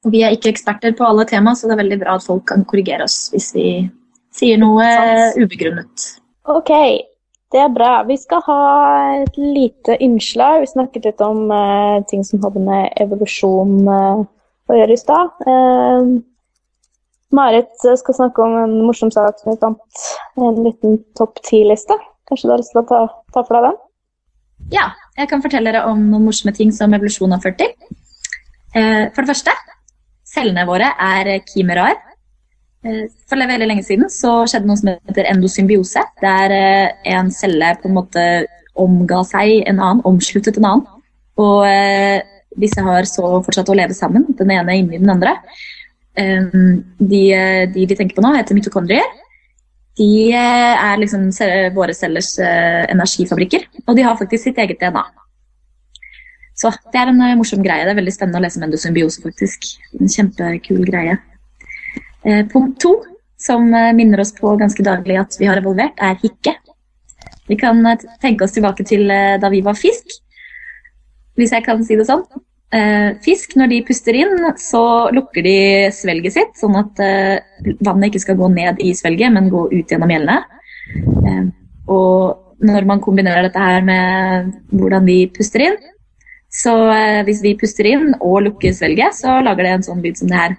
Vi 0.06 0.22
er 0.22 0.36
ikke 0.36 0.52
eksperter 0.52 0.94
på 0.94 1.06
alle 1.06 1.26
tema, 1.26 1.54
så 1.56 1.66
det 1.66 1.74
er 1.74 1.82
veldig 1.82 1.98
bra 2.04 2.14
at 2.18 2.26
folk 2.26 2.44
kan 2.46 2.62
korrigere 2.68 3.06
oss 3.08 3.26
hvis 3.32 3.50
vi 3.56 3.66
sier 4.36 4.60
noe 4.60 4.86
ubegrunnet. 5.40 6.06
Ok, 6.46 6.70
det 7.54 7.62
er 7.62 7.72
bra. 7.74 8.04
Vi 8.06 8.16
skal 8.20 8.42
ha 8.46 8.60
et 9.24 9.38
lite 9.40 9.96
innslag. 10.04 10.60
Vi 10.62 10.70
snakket 10.70 11.08
litt 11.08 11.24
om 11.24 11.50
uh, 11.50 11.98
ting 12.10 12.22
som 12.26 12.42
hadde 12.44 12.62
med 12.62 12.94
evolusjon 13.02 13.76
uh, 13.88 14.22
å 14.70 14.78
gjøre 14.78 14.94
i 14.94 15.00
stad. 15.00 15.32
Uh, 15.46 16.18
Marit 17.34 17.74
skal 17.82 18.18
snakke 18.20 18.44
om 18.44 18.54
en 18.60 18.76
morsom 18.86 19.10
sak 19.10 19.40
som 19.42 19.54
vi 19.54 19.58
fant. 19.62 20.06
En 20.38 20.62
liten 20.62 21.00
topp 21.18 21.42
ti-liste. 21.48 21.98
Kanskje 22.30 22.46
du 22.46 22.54
har 22.54 22.62
lyst 22.62 22.74
til 22.76 22.84
å 22.84 22.88
ta, 22.90 23.02
ta 23.34 23.42
for 23.42 23.58
deg 23.58 23.70
den? 23.70 23.80
Ja, 24.74 24.90
jeg 25.18 25.30
kan 25.30 25.42
fortelle 25.42 25.72
dere 25.72 25.86
om 25.90 26.06
noen 26.12 26.28
morsomme 26.28 26.54
ting 26.54 26.70
som 26.74 26.94
evolusjon 26.94 27.34
har 27.34 27.42
ført 27.42 27.58
til. 27.62 27.74
For 28.76 29.22
det 29.22 29.30
første 29.30 29.52
Cellene 30.36 30.66
våre 30.68 30.92
er 31.00 31.38
kimeraer. 31.48 31.96
Eh, 32.86 33.06
for 33.28 33.40
veldig 33.40 33.68
lenge 33.68 33.84
siden 33.86 34.10
så 34.12 34.42
skjedde 34.48 34.68
noe 34.68 34.78
som 34.78 34.92
heter 34.92 35.30
endosymbiose. 35.32 36.02
Der 36.22 36.54
eh, 36.54 37.12
en 37.16 37.32
celle 37.34 37.72
på 37.80 37.90
en 37.90 37.96
måte 37.96 38.24
omga 38.76 39.22
seg 39.24 39.62
en 39.64 39.80
annen, 39.80 40.04
omsluttet 40.08 40.60
en 40.60 40.68
annen. 40.70 41.04
Og 41.40 41.64
eh, 41.68 42.20
disse 42.56 42.82
har 42.84 43.08
så 43.08 43.38
fortsatt 43.44 43.72
å 43.72 43.76
leve 43.76 43.96
sammen, 43.96 44.28
den 44.38 44.52
ene 44.52 44.78
inni 44.80 45.00
den 45.00 45.12
andre. 45.12 45.36
De, 46.16 47.18
de 47.68 47.82
vi 47.84 47.92
tenker 47.92 48.16
på 48.16 48.22
nå, 48.24 48.30
heter 48.38 48.56
mitokondrier. 48.56 49.04
De 50.00 50.32
er 50.32 50.96
liksom 51.02 51.26
våre 51.76 51.92
cellers 51.92 52.30
energifabrikker, 52.40 53.66
og 53.84 53.98
de 53.98 54.06
har 54.06 54.16
faktisk 54.16 54.46
sitt 54.46 54.60
eget 54.62 54.80
DNA. 54.80 55.02
Så 56.56 56.72
det 56.92 57.00
er 57.00 57.10
en 57.12 57.20
uh, 57.20 57.34
morsom 57.38 57.64
greie. 57.64 57.84
Det 57.84 57.92
er 57.92 57.98
veldig 57.98 58.14
spennende 58.14 58.40
å 58.40 58.44
lese 58.46 58.60
om 58.60 58.66
endosymbiose, 58.66 59.22
faktisk. 59.24 59.68
En 60.00 60.12
kjempekul 60.12 60.84
greie. 60.88 61.18
Uh, 62.24 62.42
punkt 62.52 62.78
to, 62.82 62.94
som 63.40 63.68
uh, 63.74 63.92
minner 63.96 64.22
oss 64.24 64.32
på 64.36 64.54
ganske 64.60 64.86
daglig 64.86 65.18
at 65.20 65.36
vi 65.40 65.50
har 65.50 65.60
evolvert, 65.60 66.00
er 66.00 66.16
hikke. 66.22 66.56
Vi 67.46 67.58
kan 67.60 67.78
tenke 68.22 68.46
oss 68.46 68.56
tilbake 68.56 68.86
til 68.88 69.06
da 69.06 69.48
vi 69.52 69.60
var 69.62 69.76
fisk, 69.78 70.16
hvis 71.38 71.52
jeg 71.54 71.62
kan 71.62 71.84
si 71.86 71.94
det 71.94 72.08
sånn. 72.08 72.24
fisk, 73.22 73.54
når 73.54 73.68
de 73.70 73.78
puster 73.86 74.16
inn, 74.18 74.48
så 74.58 74.80
lukker 75.14 75.44
de 75.46 75.60
svelget 75.94 76.34
sitt, 76.34 76.56
sånn 76.58 76.74
at 76.80 76.98
vannet 77.86 78.08
ikke 78.08 78.24
skal 78.24 78.38
gå 78.40 78.48
ned 78.50 78.82
i 78.82 78.90
svelget, 78.98 79.30
men 79.30 79.46
gå 79.52 79.68
ut 79.70 79.94
gjennom 79.94 80.10
gjellene. 80.10 80.40
og 81.86 82.66
når 82.66 82.88
man 82.90 83.04
kombinerer 83.04 83.46
dette 83.46 83.62
her 83.62 83.86
med 83.86 84.50
hvordan 84.74 85.06
de 85.06 85.20
puster 85.38 85.68
inn, 85.68 85.78
så 86.56 86.72
eh, 86.92 87.22
hvis 87.26 87.42
vi 87.44 87.56
puster 87.60 87.88
inn 87.88 88.14
og 88.16 88.40
lukker 88.46 88.72
svelget, 88.72 89.16
så 89.18 89.40
lager 89.44 89.66
det 89.66 89.72
en 89.74 89.86
sånn 89.90 90.02
lyd 90.04 90.16
som 90.20 90.30
det 90.30 90.40
her. 90.40 90.56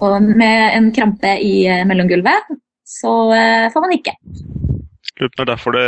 Og 0.00 0.16
med 0.24 0.74
en 0.74 0.88
krampe 0.96 1.36
i 1.44 1.54
eh, 1.68 1.84
mellomgulvet, 1.86 2.50
så 2.86 3.14
eh, 3.36 3.68
får 3.70 3.86
man 3.86 3.94
ikke. 3.94 4.16
Lurer 5.20 5.30
på 5.34 5.36
det 5.36 5.44
er 5.44 5.50
derfor 5.50 5.76
det 5.76 5.86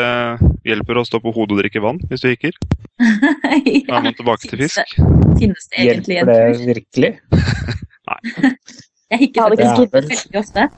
hjelper 0.69 1.00
å 1.00 1.07
stå 1.09 1.23
på 1.25 1.33
hodet 1.33 1.57
og 1.57 1.62
drikke 1.62 1.83
vann 1.83 1.99
hvis 2.11 2.23
du 2.23 2.29
hikker. 2.29 2.57
ja. 3.02 3.83
Da 3.88 3.99
er 3.99 4.07
man 4.07 4.17
tilbake 4.19 4.50
til 4.50 4.61
fisk. 4.67 4.97
Finnes 5.41 5.71
det 5.73 5.87
egentlig 5.87 6.19
Hjelper 6.21 6.43
det 6.52 6.67
virkelig? 6.69 7.12
Nei. 8.12 8.52
Jeg 9.12 9.25
hikker 9.26 9.55
faktisk 9.55 9.97
veldig 9.97 10.41
ofte. 10.41 10.69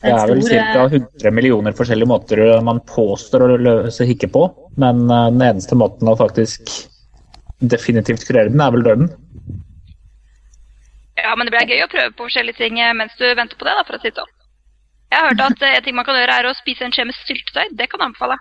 Det 0.00 0.12
er 0.16 0.30
vel 0.30 0.40
ca. 0.40 0.84
100 0.88 1.32
millioner 1.36 1.74
forskjellige 1.76 2.08
måter 2.08 2.40
man 2.64 2.80
påstår 2.88 3.44
å 3.44 3.56
løse 3.60 4.06
hikke 4.08 4.30
på, 4.32 4.46
men 4.80 5.02
eh, 5.04 5.26
den 5.34 5.42
eneste 5.44 5.76
måten 5.76 6.08
å 6.08 6.16
faktisk 6.16 6.70
definitivt 7.60 8.24
kurere 8.24 8.48
den, 8.48 8.62
er 8.64 8.72
vel 8.72 8.86
døden. 8.86 9.10
Ja, 11.20 11.34
men 11.36 11.44
det 11.44 11.52
blir 11.52 11.68
gøy 11.68 11.84
å 11.84 11.90
prøve 11.92 12.14
på 12.16 12.30
forskjellige 12.30 12.62
ting 12.62 12.80
eh, 12.80 12.94
mens 12.96 13.12
du 13.20 13.26
venter 13.28 13.60
på 13.60 13.68
det, 13.68 13.76
da, 13.76 13.84
for 13.84 13.98
å 13.98 14.00
si 14.00 14.08
det 14.08 14.22
sånn. 14.22 14.32
Jeg 15.12 15.20
har 15.20 15.28
hørt 15.28 15.44
at 15.50 15.68
eh, 15.68 15.76
en 15.76 15.84
ting 15.84 16.00
man 16.00 16.08
kan 16.08 16.16
gjøre, 16.16 16.40
er 16.40 16.48
å 16.48 16.56
spise 16.56 16.88
en 16.88 16.96
skje 16.96 17.08
med 17.10 17.20
syltetøy. 17.20 17.68
Det 17.76 17.92
kan 17.92 18.00
jeg 18.00 18.08
anbefale. 18.08 18.40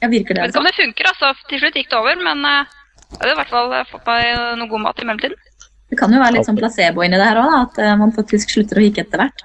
Ja, 0.00 0.08
virker 0.08 0.32
det 0.32 0.40
Jeg 0.40 0.48
vet 0.48 0.54
ikke 0.54 0.64
om 0.64 0.72
det 0.72 0.76
funker, 0.80 1.12
altså. 1.12 1.34
Til 1.50 1.60
slutt 1.60 1.76
gikk 1.76 1.92
det 1.92 2.00
over, 2.00 2.22
men 2.24 2.46
jeg 2.48 3.20
har 3.20 3.34
i 3.34 3.40
hvert 3.42 3.52
fall 3.52 3.74
fått 3.92 4.08
meg 4.08 4.60
noe 4.62 4.72
god 4.72 4.88
mat 4.88 5.04
i 5.04 5.10
mellomtiden. 5.10 5.50
Det 5.92 6.00
kan 6.00 6.14
jo 6.14 6.24
være 6.24 6.38
litt 6.38 6.48
sånn 6.48 6.56
placebo 6.56 7.04
inni 7.04 7.20
det 7.20 7.28
her 7.28 7.42
òg, 7.42 7.52
at 7.60 7.82
man 8.00 8.14
faktisk 8.16 8.54
slutter 8.54 8.80
å 8.80 8.86
hikke 8.86 9.04
etter 9.04 9.20
hvert. 9.20 9.44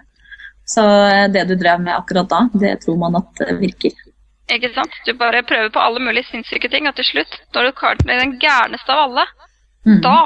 Så 0.70 0.84
eh, 0.86 1.26
det 1.34 1.48
du 1.50 1.56
drev 1.58 1.82
med 1.82 1.96
akkurat 1.96 2.30
da, 2.30 2.44
det 2.54 2.76
tror 2.84 3.00
man 3.02 3.18
at 3.20 3.42
virker. 3.62 3.96
Ikke 4.50 4.70
sant? 4.74 4.94
Du 5.06 5.14
bare 5.18 5.44
prøver 5.46 5.70
på 5.74 5.82
alle 5.82 6.02
mulige 6.02 6.28
sinnssyke 6.30 6.70
ting, 6.70 6.88
og 6.90 6.96
til 6.98 7.08
slutt, 7.08 7.40
når 7.56 7.70
du 7.70 7.72
klarer 7.78 8.06
den 8.06 8.38
gærneste 8.42 8.94
av 8.94 9.00
alle, 9.08 9.26
mm. 9.86 10.00
da 10.06 10.18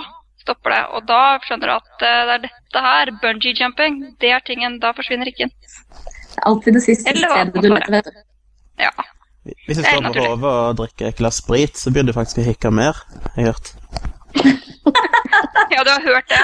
stopper 0.44 0.76
det. 0.76 0.84
Og 0.96 1.08
da 1.08 1.22
skjønner 1.46 1.72
du 1.72 1.76
at 1.76 2.06
eh, 2.10 2.22
det 2.28 2.36
er 2.36 2.44
dette 2.48 2.84
her, 2.88 3.14
bungee 3.24 3.56
jumping, 3.60 3.94
det 4.24 4.32
er 4.36 4.44
tingen. 4.48 4.80
Da 4.84 4.94
forsvinner 4.96 5.32
ikke 5.32 5.50
Det 5.50 6.38
er 6.40 6.48
alltid 6.50 6.80
det 6.80 6.84
siste 6.88 7.16
stedet 7.18 7.56
du 7.56 7.70
leter, 7.70 7.92
vet 7.98 8.12
du. 8.12 8.22
Ja. 8.84 8.94
Hvis 9.68 9.78
du 9.80 9.84
står 9.84 10.06
på 10.08 10.14
hodet 10.24 10.52
og 10.52 10.78
drikker 10.80 11.12
et 11.12 11.20
glass 11.20 11.42
sprit, 11.44 11.80
så 11.80 11.92
begynner 11.92 12.12
du 12.12 12.20
faktisk 12.20 12.40
å 12.40 12.48
hikke 12.48 12.72
mer, 12.72 13.04
jeg 13.36 13.48
har 13.48 13.52
hørt. 13.52 13.74
ja, 15.76 15.84
du 15.84 15.92
har 15.92 16.04
hørt 16.08 16.28
det? 16.32 16.44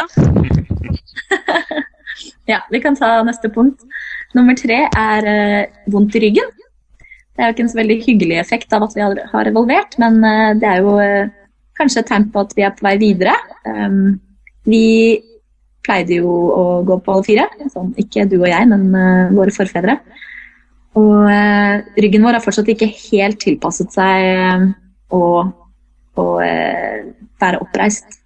Ja, 2.49 2.63
vi 2.71 2.81
kan 2.83 2.97
ta 2.97 3.19
neste 3.25 3.51
punkt. 3.53 3.83
Nummer 4.37 4.57
tre 4.57 4.83
er 4.87 5.27
uh, 5.29 5.79
vondt 5.91 6.17
i 6.17 6.23
ryggen. 6.25 6.51
Det 6.99 7.43
er 7.43 7.49
jo 7.49 7.55
ikke 7.55 7.65
en 7.65 7.71
så 7.71 7.79
veldig 7.79 7.97
hyggelig 8.03 8.37
effekt 8.41 8.73
av 8.75 8.85
at 8.85 8.95
vi 8.97 9.03
har, 9.03 9.21
har 9.31 9.49
evolvert, 9.49 9.97
men 10.01 10.19
uh, 10.25 10.51
det 10.59 10.69
er 10.69 10.83
jo 10.83 10.97
uh, 10.99 11.31
kanskje 11.79 12.03
et 12.03 12.11
tegn 12.11 12.29
på 12.33 12.43
at 12.43 12.53
vi 12.57 12.65
er 12.67 12.75
på 12.75 12.85
vei 12.85 12.95
videre. 13.01 13.33
Um, 13.65 14.19
vi 14.69 14.83
pleide 15.85 16.19
jo 16.19 16.29
å 16.29 16.65
gå 16.85 16.99
på 17.01 17.15
alle 17.15 17.25
fire, 17.25 17.47
sånn, 17.71 17.93
ikke 17.97 18.27
du 18.29 18.41
og 18.41 18.49
jeg, 18.51 18.67
men 18.69 18.91
våre 19.33 19.53
forfedre. 19.55 19.95
Og 20.99 21.29
ryggen 22.03 22.25
vår 22.25 22.35
har 22.35 22.43
fortsatt 22.43 22.69
ikke 22.73 22.89
helt 22.91 23.39
tilpasset 23.41 23.95
seg 23.95 24.67
å, 25.15 25.21
å 26.19 26.25
være 26.35 27.61
oppreist. 27.63 28.18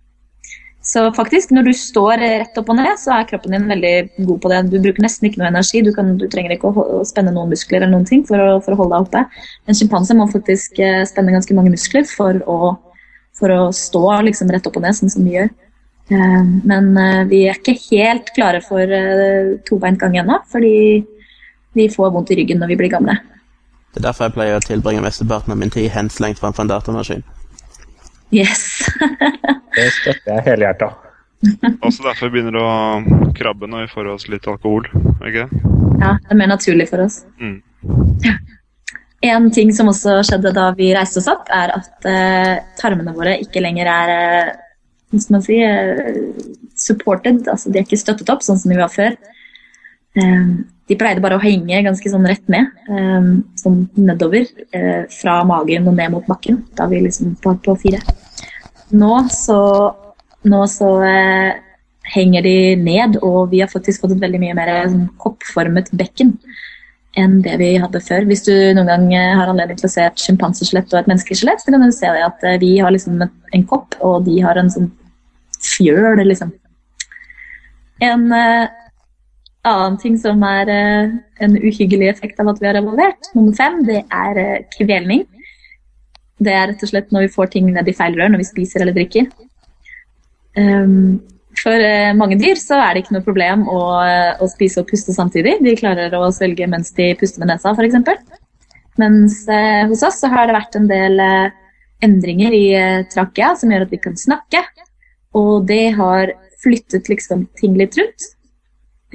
Så 0.83 1.05
faktisk, 1.15 1.53
når 1.55 1.69
du 1.69 1.73
står 1.79 2.17
rett 2.19 2.57
opp 2.59 2.69
og 2.73 2.75
ned, 2.75 2.91
så 2.99 3.13
er 3.15 3.27
kroppen 3.29 3.55
din 3.55 3.69
veldig 3.71 3.93
god 4.27 4.39
på 4.43 4.49
det. 4.51 4.57
Du 4.67 4.77
bruker 4.83 5.05
nesten 5.05 5.29
ikke 5.29 5.39
noe 5.39 5.47
energi. 5.47 5.79
Du, 5.85 5.93
kan, 5.95 6.09
du 6.19 6.25
trenger 6.27 6.57
ikke 6.57 6.73
å, 6.73 6.85
å, 6.97 7.03
spenne 7.07 7.31
noen 7.31 7.53
muskler 7.53 7.79
eller 7.79 7.93
noen 7.93 8.07
ting 8.09 8.25
for 8.27 8.41
å, 8.41 8.57
for 8.65 8.75
å 8.75 8.79
holde 8.81 8.97
deg 8.97 9.07
oppe. 9.07 9.43
En 9.71 9.79
sjimpanse 9.79 10.17
må 10.19 10.27
faktisk 10.33 10.81
eh, 10.83 11.05
spenne 11.07 11.31
ganske 11.35 11.55
mange 11.55 11.71
muskler 11.71 12.03
for 12.09 12.41
å, 12.51 12.73
for 13.39 13.55
å 13.55 13.61
stå 13.71 14.03
liksom, 14.27 14.51
rett 14.51 14.67
opp 14.67 14.81
og 14.81 14.83
ned, 14.83 14.97
sånn 14.99 15.13
som 15.13 15.23
vi 15.23 15.37
gjør. 15.37 15.53
Men 16.67 16.89
vi 17.29 17.45
er 17.47 17.55
ikke 17.55 17.77
helt 17.87 18.27
klare 18.35 18.59
for 18.61 18.91
tobeint 19.63 20.01
gang 20.01 20.17
ennå, 20.19 20.41
fordi 20.51 20.73
vi 21.79 21.85
får 21.89 22.11
vondt 22.11 22.33
i 22.35 22.37
ryggen 22.41 22.59
når 22.59 22.73
vi 22.73 22.77
blir 22.81 22.91
gamle. 22.91 23.15
Det 23.93 24.01
er 24.01 24.09
derfor 24.09 24.27
jeg 24.27 24.35
pleier 24.35 24.59
å 24.59 24.65
tilbringe 24.65 25.05
mesteparten 25.05 25.55
av 25.55 25.61
min 25.61 25.71
tid 25.73 25.87
henslengt 25.95 26.43
framfor 26.43 26.65
en 26.65 26.73
datamaskin. 26.73 27.23
Yes. 28.33 28.65
det 29.77 29.89
støtter 29.99 30.37
jeg 30.37 30.45
helhjerta. 30.47 30.89
Også 31.83 32.05
derfor 32.05 32.31
begynner 32.31 32.55
det 32.55 32.63
å 32.63 33.29
krabbe 33.35 33.67
når 33.69 33.85
vi 33.85 33.93
får 33.93 34.09
oss 34.13 34.27
litt 34.31 34.47
alkohol. 34.47 34.87
ikke 35.27 35.47
Ja, 35.99 36.15
det 36.15 36.31
er 36.31 36.39
mer 36.39 36.51
naturlig 36.53 36.87
for 36.91 37.03
oss. 37.05 37.23
Mm. 37.41 37.61
Ja. 38.25 38.37
En 39.23 39.45
ting 39.55 39.69
som 39.71 39.87
også 39.87 40.17
skjedde 40.27 40.51
da 40.51 40.65
vi 40.75 40.89
reiste 40.91 41.21
oss 41.21 41.29
opp, 41.31 41.47
er 41.47 41.71
at 41.71 42.07
uh, 42.11 42.57
tarmene 42.75 43.13
våre 43.15 43.37
ikke 43.39 43.61
lenger 43.63 43.87
er 43.87 44.09
uh, 44.11 44.49
hva 45.13 45.21
skal 45.23 45.37
man 45.37 45.45
si, 45.45 45.59
uh, 45.63 46.65
supported. 46.75 47.39
Altså 47.47 47.71
de 47.71 47.79
er 47.79 47.87
ikke 47.87 48.01
støttet 48.01 48.33
opp 48.33 48.43
sånn 48.43 48.59
som 48.59 48.73
de 48.73 48.81
var 48.81 48.91
før. 48.91 49.15
de 50.13 50.97
pleide 50.99 51.23
bare 51.23 51.39
å 51.39 51.41
henge 51.41 51.79
ganske 51.87 52.09
sånn 52.11 52.27
rett 52.27 52.43
ned, 52.51 52.67
sånn 53.57 53.79
nedover. 53.95 54.45
fra 55.09 55.39
magen 55.47 55.87
og 55.87 55.95
ned 55.97 56.11
mot 56.13 56.27
bakken 56.27 56.59
da 56.77 56.85
vi 56.91 56.99
liksom 57.07 57.31
var 57.41 57.55
på 57.63 57.73
fire. 57.81 58.03
Nå 58.93 59.13
så 59.33 59.59
nå 60.43 60.65
så 60.67 60.89
eh, 61.07 61.61
henger 62.13 62.43
de 62.43 62.57
ned, 62.83 63.17
og 63.23 63.51
vi 63.53 63.61
har 63.63 63.71
faktisk 63.71 64.03
fått 64.03 64.17
et 64.17 64.23
veldig 64.23 64.41
mye 64.41 64.55
mer 64.57 64.71
sånn, 64.91 65.07
koppformet 65.21 65.91
bekken 65.95 66.35
enn 67.19 67.37
det 67.45 67.55
vi 67.61 67.69
hadde 67.77 68.01
før. 68.03 68.25
Hvis 68.27 68.43
du 68.47 68.53
noen 68.75 68.89
gang 68.89 69.05
eh, 69.15 69.35
har 69.37 69.51
anledning 69.51 69.79
til 69.79 69.87
å 69.87 69.93
se 69.93 70.03
et 70.07 70.19
sjimpanseskjelett 70.19 70.91
og 70.91 70.99
et 70.99 71.09
menneskeskjelett, 71.11 71.63
så 71.63 71.73
kan 71.73 71.85
du 71.85 71.95
se 71.95 72.09
at 72.09 72.45
eh, 72.49 72.59
vi 72.61 72.73
har 72.81 72.93
liksom 72.93 73.21
en 73.23 73.65
kopp, 73.69 73.95
og 74.01 74.25
de 74.27 74.39
har 74.43 74.59
en 74.59 74.71
sånn 74.73 74.89
fjøl, 75.63 76.19
liksom. 76.27 76.51
En 78.03 78.25
uh, 78.33 78.65
annen 79.69 79.93
ting 80.01 80.17
som 80.19 80.41
er 80.43 80.67
uh, 80.67 81.13
en 81.45 81.53
uhyggelig 81.55 82.09
effekt 82.09 82.41
av 82.41 82.49
at 82.51 82.59
vi 82.59 82.67
har 82.67 82.79
evolvert, 82.81 83.29
nummer 83.37 83.55
fem, 83.55 83.77
det 83.87 84.01
er 84.03 84.41
uh, 84.41 84.57
kvelning. 84.73 85.23
Det 86.41 86.53
er 86.53 86.71
rett 86.71 86.83
og 86.83 86.89
slett 86.89 87.11
når 87.13 87.27
vi 87.27 87.33
får 87.35 87.51
ting 87.53 87.69
ned 87.73 87.89
i 87.89 87.95
feil 87.95 88.17
rør 88.17 88.31
når 88.33 88.41
vi 88.41 88.49
spiser 88.49 88.83
eller 88.83 88.95
drikker. 88.95 89.29
Um, 90.57 91.21
for 91.61 91.77
uh, 91.77 92.13
mange 92.17 92.37
dyr 92.41 92.57
så 92.59 92.79
er 92.81 92.93
det 92.93 93.03
ikke 93.03 93.15
noe 93.17 93.25
problem 93.25 93.65
å, 93.69 93.79
uh, 94.01 94.41
å, 94.41 94.49
spise 94.51 94.81
og 94.81 94.89
puste 94.89 95.13
samtidig. 95.15 95.59
De 95.63 95.75
klarer 95.77 96.13
å 96.17 96.31
svelge 96.33 96.67
mens 96.69 96.93
de 96.97 97.11
puster 97.19 97.43
med 97.43 97.53
nesa, 97.53 97.73
f.eks. 97.73 97.97
Mens 99.01 99.43
uh, 99.49 99.83
hos 99.89 100.03
oss 100.05 100.21
så 100.21 100.29
har 100.33 100.49
det 100.49 100.57
vært 100.57 100.77
en 100.79 100.89
del 100.89 101.21
endringer 102.03 102.51
i 102.51 102.65
trakea 103.13 103.53
som 103.55 103.71
gjør 103.71 103.85
at 103.85 103.93
vi 103.93 104.01
kan 104.01 104.17
snakke. 104.19 104.63
Og 105.39 105.65
det 105.69 105.93
har 105.97 106.33
flyttet 106.63 107.09
liksom 107.09 107.47
ting 107.59 107.77
litt 107.79 107.95
rundt 107.99 108.29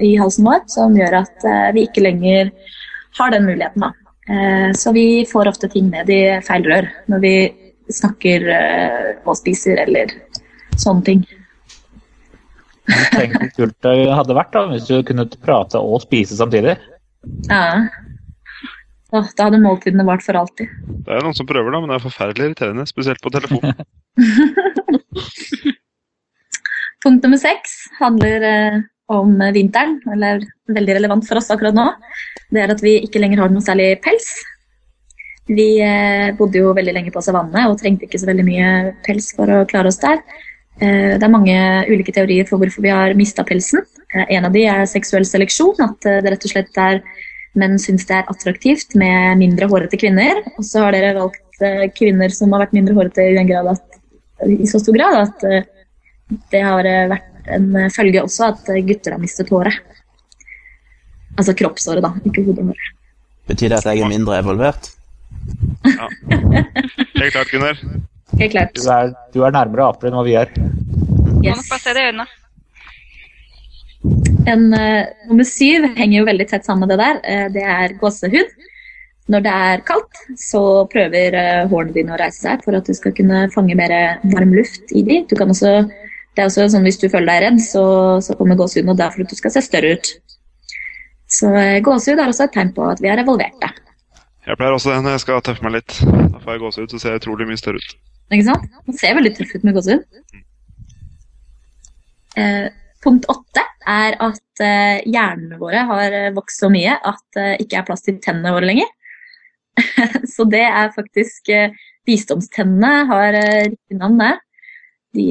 i 0.01 0.15
halsen 0.19 0.47
vår, 0.47 0.63
som 0.71 0.95
gjør 0.97 1.19
at 1.19 1.45
vi 1.75 1.83
ikke 1.85 2.01
lenger 2.05 2.49
har 3.19 3.33
den 3.35 3.45
muligheten. 3.45 3.83
da. 3.83 4.08
Så 4.77 4.91
vi 4.93 5.25
får 5.25 5.47
ofte 5.49 5.69
ting 5.73 5.87
ned 5.89 6.09
i 6.13 6.21
feil 6.45 6.67
rør 6.69 6.85
når 7.09 7.21
vi 7.23 7.33
snakker 7.89 8.45
og 9.25 9.33
spiser 9.39 9.81
eller 9.81 10.11
sånne 10.77 11.05
ting. 11.07 11.23
Tenk 13.13 13.35
hvor 13.35 13.49
kult 13.55 13.77
det 13.85 13.95
hadde 14.19 14.37
vært 14.37 14.53
da, 14.53 14.65
hvis 14.71 14.87
du 14.89 14.99
kunne 15.07 15.25
prate 15.45 15.81
og 15.81 16.01
spise 16.05 16.37
samtidig. 16.37 16.75
Ja. 17.49 17.87
Da 19.09 19.23
hadde 19.41 19.61
måltidene 19.61 20.05
vart 20.05 20.23
for 20.25 20.37
alltid. 20.37 20.69
Det 21.05 21.15
er 21.15 21.25
noen 21.25 21.37
som 21.37 21.47
prøver, 21.49 21.73
da, 21.73 21.81
men 21.81 21.89
det 21.89 21.97
er 21.97 22.05
forferdelig 22.05 22.45
irriterende. 22.45 22.85
Spesielt 22.89 23.21
på 23.23 23.33
telefon. 23.33 23.65
Punkt 27.03 27.23
nummer 27.23 27.39
seks 27.39 27.77
handler 27.97 28.45
eh, 28.45 28.79
om 29.09 29.33
vinteren, 29.55 29.97
eller 30.13 30.43
veldig 30.69 30.95
relevant 30.99 31.25
for 31.27 31.39
oss 31.39 31.49
akkurat 31.53 31.75
nå. 31.77 31.87
Det 32.53 32.61
er 32.63 32.73
at 32.73 32.81
vi 32.85 32.99
ikke 33.03 33.21
lenger 33.21 33.43
har 33.43 33.53
noe 33.53 33.65
særlig 33.65 33.95
pels. 34.03 34.29
Vi 35.49 35.79
eh, 35.81 36.29
bodde 36.37 36.61
jo 36.61 36.75
veldig 36.77 36.93
lenge 36.93 37.13
på 37.13 37.23
savannet 37.25 37.71
og 37.71 37.79
trengte 37.79 38.05
ikke 38.05 38.19
så 38.21 38.29
veldig 38.29 38.45
mye 38.45 38.69
pels 39.05 39.31
for 39.33 39.49
å 39.49 39.63
klare 39.69 39.89
oss 39.89 39.97
der. 40.01 40.21
Eh, 40.77 41.15
det 41.17 41.25
er 41.25 41.33
mange 41.33 41.55
ulike 41.89 42.13
teorier 42.13 42.45
for 42.49 42.61
hvorfor 42.61 42.85
vi 42.85 42.93
har 42.93 43.17
mista 43.17 43.45
pelsen. 43.47 43.81
Eh, 44.13 44.27
en 44.37 44.45
av 44.45 44.53
de 44.53 44.67
er 44.69 44.85
seksuell 44.89 45.25
seleksjon. 45.25 45.81
At 45.81 46.05
det 46.05 46.35
rett 46.35 46.45
og 46.45 46.53
slett 46.53 46.77
er 46.77 47.01
menn 47.57 47.79
syns 47.81 48.05
det 48.05 48.19
er 48.19 48.29
attraktivt 48.29 48.93
med 48.99 49.41
mindre 49.41 49.71
hårete 49.71 49.97
kvinner. 49.97 50.43
Og 50.57 50.67
så 50.69 50.85
har 50.85 50.93
dere 50.93 51.17
valgt 51.17 51.45
kvinner 51.97 52.31
som 52.31 52.53
har 52.53 52.67
vært 52.67 52.77
mindre 52.77 52.93
hårete 52.95 53.25
i, 53.33 53.57
at, 53.57 53.97
i 54.45 54.69
så 54.69 54.79
stor 54.79 54.95
grad 54.95 55.17
at 55.25 55.41
det 56.53 56.61
har 56.63 56.85
vært 57.09 57.28
en 57.55 57.73
følge 57.95 58.23
også 58.23 58.51
at 58.53 58.69
gutter 58.87 59.15
har 59.15 59.21
mistet 59.21 59.49
håret. 59.53 59.79
Altså 61.37 61.55
kroppshåret, 61.55 62.03
da, 62.03 62.13
ikke 62.25 62.43
hodehåret. 62.47 62.95
Betyr 63.49 63.71
det 63.71 63.79
at 63.79 63.89
jeg 63.89 64.03
er 64.03 64.11
mindre 64.11 64.37
evolvert? 64.41 64.91
Ja. 65.85 66.09
Helt 66.29 67.33
klart, 67.33 67.51
Gunnar. 67.51 67.79
Helt 68.39 68.51
klart. 68.51 68.75
Du 68.75 68.89
er, 68.93 69.13
du 69.33 69.41
er 69.45 69.53
nærmere 69.55 69.89
aper 69.89 70.09
enn 70.09 70.17
hva 70.19 70.25
vi 70.27 70.35
er. 70.37 70.51
Yes. 71.39 71.55
Man 71.55 71.69
bare 71.71 71.81
se 71.81 71.95
det 71.95 72.03
i 72.03 72.09
øynene. 72.11 72.27
En, 74.49 74.65
uh, 74.73 75.05
nummer 75.29 75.47
syv 75.47 75.87
henger 75.97 76.19
jo 76.21 76.27
veldig 76.29 76.47
tett 76.51 76.67
sammen 76.67 76.85
med 76.85 76.93
det 76.93 76.99
der. 77.01 77.21
Uh, 77.23 77.47
det 77.55 77.63
er 77.75 77.95
gåsehud. 78.01 78.53
Når 79.29 79.43
det 79.45 79.55
er 79.69 79.83
kaldt, 79.85 80.21
så 80.41 80.61
prøver 80.91 81.37
uh, 81.37 81.65
hårene 81.71 81.95
dine 81.95 82.15
å 82.15 82.19
reise 82.21 82.43
seg 82.45 82.63
for 82.65 82.77
at 82.77 82.87
du 82.87 82.95
skal 82.97 83.15
kunne 83.17 83.47
fange 83.53 83.77
mer 83.77 83.95
varm 84.33 84.55
luft 84.55 84.93
i 84.93 85.03
de. 85.05 85.23
Du 85.29 85.35
kan 85.39 85.51
også, 85.53 85.73
det 86.39 86.45
er 86.45 86.47
også 86.47 86.69
sånn 86.71 86.85
Hvis 86.87 87.01
du 87.01 87.09
føler 87.11 87.27
deg 87.27 87.41
redd, 87.43 87.57
så, 87.59 87.83
så 88.23 88.35
kommer 88.39 88.55
gåsehuden, 88.55 88.93
og 88.93 88.95
det 88.95 89.03
er 89.03 89.11
for 89.11 89.25
at 89.25 89.33
du 89.33 89.35
skal 89.35 89.51
se 89.51 89.63
større 89.65 89.97
ut. 89.97 90.11
Så 91.29 91.51
gåsehud 91.83 92.21
er 92.21 92.31
også 92.31 92.47
et 92.47 92.53
tegn 92.55 92.71
på 92.77 92.85
at 92.87 93.01
vi 93.03 93.11
er 93.11 93.19
revolverte. 93.19 93.73
Jeg 94.47 94.57
pleier 94.57 94.73
også 94.73 94.93
det 94.93 95.01
når 95.03 95.17
jeg 95.17 95.23
skal 95.25 95.41
tøffe 95.45 95.65
meg 95.67 95.75
litt. 95.75 95.97
Da 95.99 96.39
får 96.39 96.55
jeg 96.55 96.61
gåsehud, 96.63 96.93
så 96.93 97.01
ser 97.01 97.13
jeg 97.13 97.21
utrolig 97.25 97.49
mye 97.49 97.59
større 97.59 97.83
ut. 97.83 97.91
Ikke 98.31 98.45
sant? 98.47 98.69
Man 98.87 98.97
ser 99.01 99.17
veldig 99.17 99.33
tøff 99.35 99.51
ut 99.51 99.67
med 99.67 99.75
gåsehud. 99.75 100.39
Eh, 102.39 102.69
punkt 103.03 103.27
åtte 103.29 103.65
er 103.89 104.15
at 104.23 104.63
eh, 104.63 105.03
hjernene 105.03 105.59
våre 105.59 105.83
har 105.91 106.15
eh, 106.15 106.31
vokst 106.39 106.63
så 106.63 106.71
mye 106.71 106.95
at 106.95 107.21
det 107.35 107.45
eh, 107.51 107.61
ikke 107.65 107.81
er 107.81 107.87
plass 107.91 108.07
til 108.07 108.17
tennene 108.23 108.55
våre 108.55 108.71
lenger. 108.71 108.89
så 110.33 110.47
det 110.49 110.65
er 110.65 110.95
faktisk 110.95 111.51
eh, 111.53 111.75
Visdomstennene 112.09 113.05
har 113.11 113.37
eh, 113.37 113.65
riktig 113.69 113.99
navn, 113.99 114.17
det. 114.23 114.33
De, 115.17 115.25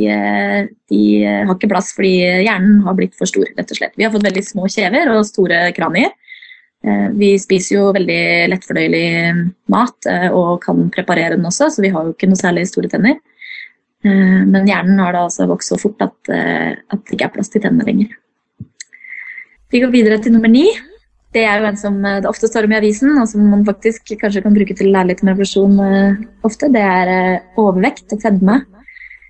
de, 0.90 1.02
har 1.22 1.52
ikke 1.54 1.70
plass 1.70 1.92
fordi 1.94 2.16
hjernen 2.42 2.80
har 2.82 2.96
blitt 2.98 3.14
for 3.18 3.30
stor, 3.30 3.46
rett 3.54 3.70
og 3.70 3.78
slett. 3.78 3.94
Vi 3.94 4.06
har 4.06 4.10
fått 4.14 4.26
veldig 4.26 4.42
små 4.42 4.66
kjever 4.72 5.12
og 5.12 5.26
store 5.28 5.68
kranier. 5.76 6.10
Eh, 6.84 7.08
vi 7.18 7.32
spiser 7.42 7.74
jo 7.74 7.88
veldig 7.94 8.20
lettfordøyelig 8.52 9.06
mat 9.72 10.06
eh, 10.06 10.28
og 10.30 10.60
kan 10.62 10.84
preparere 10.94 11.34
den 11.34 11.48
også, 11.48 11.72
så 11.74 11.82
vi 11.82 11.90
har 11.94 12.06
jo 12.06 12.14
ikke 12.14 12.28
noe 12.30 12.38
særlig 12.38 12.68
store 12.70 12.90
tenner. 12.92 13.18
Eh, 14.06 14.44
men 14.46 14.68
hjernen 14.68 15.00
har 15.02 15.16
da 15.16 15.24
altså 15.26 15.48
vokst 15.50 15.74
så 15.74 15.80
fort 15.80 16.04
at, 16.06 16.18
at 16.30 17.00
det 17.02 17.16
ikke 17.16 17.30
er 17.30 17.34
plass 17.34 17.50
til 17.50 17.64
tennene 17.64 17.88
lenger. 17.88 18.14
Vi 19.68 19.82
går 19.82 19.90
videre 19.92 20.20
til 20.22 20.32
nummer 20.32 20.50
ni. 20.50 20.68
Det 21.34 21.42
er 21.44 21.60
jo 21.60 21.66
en 21.68 21.76
som 21.76 21.98
det 22.00 22.28
ofte 22.30 22.48
står 22.48 22.64
om 22.64 22.72
i 22.72 22.78
avisen, 22.78 23.10
og 23.20 23.26
som 23.28 23.42
man 23.50 23.66
faktisk 23.66 24.14
kanskje 24.16 24.40
kan 24.46 24.54
bruke 24.54 24.72
til 24.78 24.88
å 24.88 24.94
lære 24.94 25.10
litt 25.10 25.20
om 25.20 25.28
revolusjon 25.28 25.74
ofte. 26.46 26.70
Det 26.72 26.80
er 26.80 27.10
overvekt 27.60 28.14
og 28.16 28.22
fedme. 28.22 28.62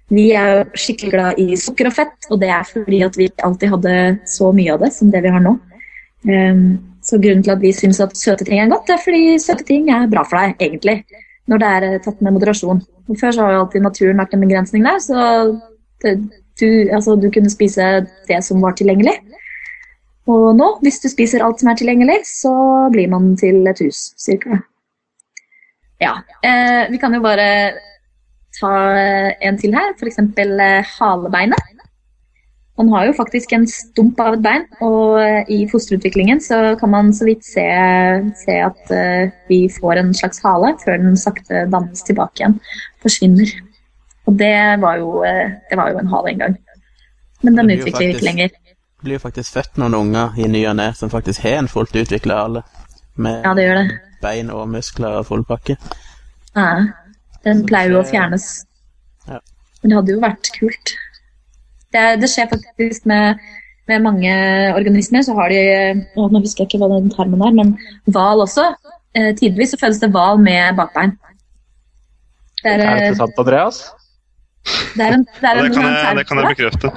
Vi 0.08 0.30
er 0.32 0.64
skikkelig 0.78 1.12
glad 1.12 1.40
i 1.42 1.56
sukker 1.60 1.90
og 1.90 1.96
fett, 1.98 2.28
og 2.32 2.40
det 2.40 2.48
er 2.54 2.68
fordi 2.68 3.02
at 3.04 3.16
vi 3.18 3.28
ikke 3.28 3.44
alltid 3.44 3.74
hadde 3.74 3.96
så 4.30 4.52
mye 4.56 4.72
av 4.72 4.84
det 4.84 4.92
som 4.96 5.10
det 5.12 5.20
vi 5.26 5.32
har 5.34 5.42
nå. 5.44 5.52
Så 7.08 7.18
grunnen 7.22 7.44
til 7.44 7.54
at 7.54 7.62
vi 7.62 7.72
syns 7.72 8.00
at 8.04 8.16
søte 8.18 8.44
ting 8.44 8.60
er 8.60 8.70
godt, 8.72 8.90
er 8.92 9.00
fordi 9.00 9.38
søte 9.40 9.64
ting 9.68 9.88
er 9.92 10.08
bra 10.10 10.24
for 10.28 10.40
deg, 10.40 10.56
egentlig. 10.60 10.98
Når 11.48 11.62
det 11.62 11.68
er 11.74 11.86
eh, 11.86 12.00
tatt 12.04 12.20
med 12.20 12.34
moderasjon. 12.36 12.82
Og 13.08 13.16
før 13.20 13.32
så 13.32 13.44
har 13.44 13.54
jo 13.54 13.60
alltid 13.62 13.84
naturen 13.84 14.20
vært 14.20 14.34
en 14.36 14.44
begrensning 14.44 14.84
der, 14.84 14.98
så 15.00 15.22
det, 16.04 16.18
du, 16.60 16.68
altså, 16.92 17.16
du 17.16 17.30
kunne 17.32 17.52
spise 17.52 17.86
det 18.28 18.40
som 18.44 18.60
var 18.60 18.76
tilgjengelig. 18.76 19.14
Og 20.28 20.50
nå, 20.58 20.66
hvis 20.84 21.00
du 21.00 21.08
spiser 21.08 21.44
alt 21.44 21.62
som 21.62 21.70
er 21.72 21.78
tilgjengelig, 21.80 22.18
så 22.28 22.52
blir 22.92 23.08
man 23.08 23.30
til 23.40 23.62
et 23.70 23.80
hus, 23.80 24.10
cirka. 24.20 24.60
Ja. 26.04 26.18
Eh, 26.44 26.90
vi 26.92 27.00
kan 27.00 27.16
jo 27.16 27.24
bare 27.24 27.48
ta 28.58 28.74
en 29.44 29.58
til 29.60 29.74
her, 29.76 29.94
f.eks. 29.96 30.18
Eh, 30.18 30.94
halebeinet. 30.98 31.74
Man 32.78 32.92
har 32.92 33.08
jo 33.08 33.14
faktisk 33.16 33.52
en 33.56 33.66
stump 33.66 34.20
av 34.22 34.36
et 34.36 34.42
bein, 34.44 34.66
og 34.86 35.18
eh, 35.22 35.40
i 35.50 35.64
fosterutviklingen 35.70 36.42
så 36.44 36.76
kan 36.78 36.92
man 36.92 37.10
så 37.14 37.26
vidt 37.26 37.46
se, 37.46 37.64
se 38.44 38.58
at 38.62 38.92
vi 39.50 39.64
får 39.80 40.02
en 40.02 40.12
slags 40.14 40.44
hale 40.44 40.76
før 40.84 41.02
den 41.02 41.18
sakte 41.18 41.66
dannes 41.72 42.06
tilbake 42.06 42.44
igjen. 42.44 42.58
Forsvinner. 43.02 43.50
Og 44.28 44.36
det 44.38 44.54
var 44.82 45.00
jo, 45.00 45.24
det 45.24 45.76
var 45.80 45.90
jo 45.90 46.02
en 46.02 46.10
hale 46.12 46.34
en 46.34 46.42
gang. 46.44 46.58
Men 47.42 47.56
den 47.56 47.70
utvikler 47.78 48.06
vi 48.06 48.14
ikke 48.14 48.28
lenger. 48.28 48.54
Det 48.98 49.06
blir 49.06 49.18
jo 49.18 49.22
faktisk 49.22 49.54
født 49.54 49.78
noen 49.78 49.94
unger 49.94 50.38
i 50.38 50.48
ny 50.50 50.64
og 50.66 50.74
ne 50.78 50.88
som 50.98 51.10
faktisk 51.10 51.44
har 51.46 51.60
en 51.60 51.70
fullt 51.70 51.94
utvikla 51.96 52.40
hale. 52.42 52.62
Med 53.18 53.42
ja, 53.46 53.54
det 53.54 53.66
gjør 53.66 53.78
det. 53.80 53.98
bein 54.22 54.50
og 54.54 54.68
muskler 54.70 55.20
og 55.20 55.26
full 55.26 55.44
pakke. 55.46 55.76
Ja. 56.54 56.70
Den 57.46 57.62
pleier 57.68 57.94
jo 57.94 58.02
å 58.02 58.08
fjernes. 58.08 58.48
Ja. 59.28 59.38
Men 59.82 59.92
det 59.92 59.98
hadde 60.00 60.14
jo 60.14 60.24
vært 60.24 60.50
kult. 60.56 60.94
Det, 61.94 62.04
det 62.20 62.28
skjer 62.30 62.50
faktisk 62.50 63.06
med, 63.08 63.38
med, 63.88 64.02
mange 64.04 64.32
organismer. 64.76 65.24
Så 65.24 65.36
har 65.38 65.54
de 65.54 65.60
å, 66.18 66.26
Nå 66.28 66.42
husker 66.42 66.64
jeg 66.64 66.72
ikke 66.72 66.82
hva 66.82 66.90
den 66.96 67.14
termen 67.14 67.44
er, 67.46 67.52
men 67.56 67.68
hval 68.14 68.44
også. 68.44 68.64
Eh, 69.16 69.30
tidvis 69.38 69.70
så 69.74 69.80
fødes 69.80 70.02
det 70.02 70.12
hval 70.14 70.36
med 70.42 70.76
bakbein. 70.78 71.12
Det 72.62 72.70
er, 72.74 72.80
er 72.82 72.86
det 73.06 73.20
sant, 73.20 73.38
Andreas? 73.38 73.76
Det, 74.68 75.04
er 75.04 75.12
en, 75.14 75.24
det, 75.24 75.46
er 75.46 75.56
en, 75.56 75.64
det, 75.64 75.72
kan 75.72 75.84
jeg, 75.86 76.16
det 76.18 76.26
kan 76.28 76.36
jeg 76.42 76.48
bekrefte. 76.52 76.86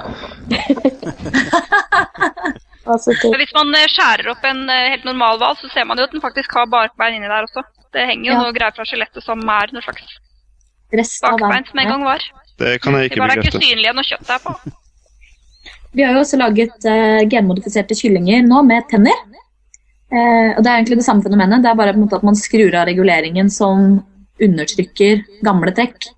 hvis 3.40 3.54
man 3.56 3.68
eh, 3.78 3.92
skjærer 3.94 4.26
opp 4.34 4.42
en 4.44 4.60
eh, 4.66 4.90
helt 4.92 5.06
normal 5.08 5.34
hval, 5.40 5.54
så 5.60 5.66
ser 5.72 5.84
man 5.88 5.98
jo 6.00 6.06
at 6.08 6.12
den 6.12 6.24
faktisk 6.24 6.50
har 6.58 6.72
bakbein 6.72 7.16
inni 7.16 7.28
der 7.30 7.46
også. 7.46 7.60
Det 7.94 8.02
henger 8.08 8.26
jo 8.26 8.34
ja. 8.34 8.40
noe 8.42 8.56
greier 8.56 8.74
fra 8.76 8.88
skjelettet 8.88 9.22
som 9.24 9.38
er 9.40 9.66
noe 9.72 9.84
slags 9.84 10.04
bakbein 10.92 11.66
som 11.68 11.82
en 11.82 11.92
gang 11.94 12.06
var. 12.06 12.24
Det 12.60 12.78
kan 12.82 12.96
jeg 12.96 13.10
ikke 13.10 13.18
bekrefte. 13.18 13.18
Det 13.18 13.22
var 13.22 13.34
da 13.34 13.42
ikke 13.48 13.66
synlig 13.66 13.92
når 13.96 14.08
kjøttet 14.08 14.32
er 14.36 14.46
på. 14.46 14.54
Vi 15.96 16.04
har 16.04 16.14
jo 16.16 16.22
også 16.22 16.38
laget 16.40 16.88
uh, 16.88 17.20
genmodifiserte 17.28 17.96
kyllinger 17.98 18.44
nå 18.46 18.62
med 18.68 18.88
tenner. 18.90 19.18
Uh, 20.12 20.56
og 20.56 20.62
Det 20.64 20.70
er 20.70 20.78
egentlig 20.78 21.00
det 21.02 21.06
samme 21.08 21.24
fenomenet. 21.24 21.62
Det 21.64 21.70
er 21.70 21.78
bare 21.78 21.92
på 21.92 22.00
en 22.00 22.06
måte 22.06 22.18
at 22.20 22.26
man 22.26 22.38
skrur 22.38 22.74
av 22.78 22.88
reguleringen 22.88 23.50
som 23.52 24.00
undertrykker 24.42 25.24
gamle 25.44 25.74
trekk. 25.76 26.08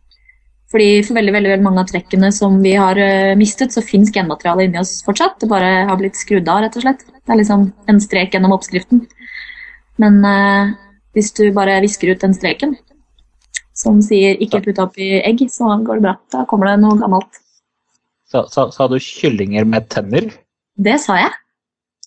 Fordi 0.74 1.02
For 1.06 1.14
veldig, 1.18 1.34
veldig, 1.34 1.50
veldig 1.52 1.66
mange 1.66 1.82
av 1.84 1.90
trekkene 1.90 2.30
som 2.34 2.60
vi 2.62 2.76
har 2.78 2.98
uh, 2.98 3.34
mistet, 3.38 3.74
så 3.74 3.82
fins 3.82 4.14
genmaterialet 4.14 4.68
inni 4.68 4.82
oss 4.82 5.00
fortsatt. 5.06 5.40
Det 5.42 5.50
bare 5.50 5.88
har 5.90 5.98
blitt 6.00 6.18
skrudd 6.18 6.48
av, 6.50 6.62
rett 6.64 6.78
og 6.78 6.86
slett. 6.86 7.04
Det 7.24 7.34
er 7.34 7.42
liksom 7.42 7.68
en 7.90 8.02
strek 8.02 8.34
gjennom 8.34 8.54
oppskriften. 8.54 9.06
Men 10.02 10.18
hvis 11.14 11.30
du 11.38 11.44
bare 11.54 11.76
visker 11.84 12.10
ut 12.10 12.24
den 12.24 12.34
streken 12.34 12.72
som 13.74 14.00
sier 14.02 14.38
'ikke 14.38 14.62
putt 14.64 14.78
oppi 14.82 15.20
egg', 15.20 15.48
så 15.50 15.66
går 15.84 15.98
det 15.98 16.04
bra. 16.06 16.14
Da 16.32 16.44
kommer 16.50 16.70
det 16.70 16.80
noe 16.82 16.98
gammelt. 17.00 17.40
Sa, 18.30 18.46
sa, 18.50 18.70
sa 18.70 18.86
du 18.88 18.98
kyllinger 18.98 19.66
med 19.66 19.88
tenner? 19.90 20.30
Det 20.78 21.00
sa 21.02 21.18
jeg. 21.18 21.32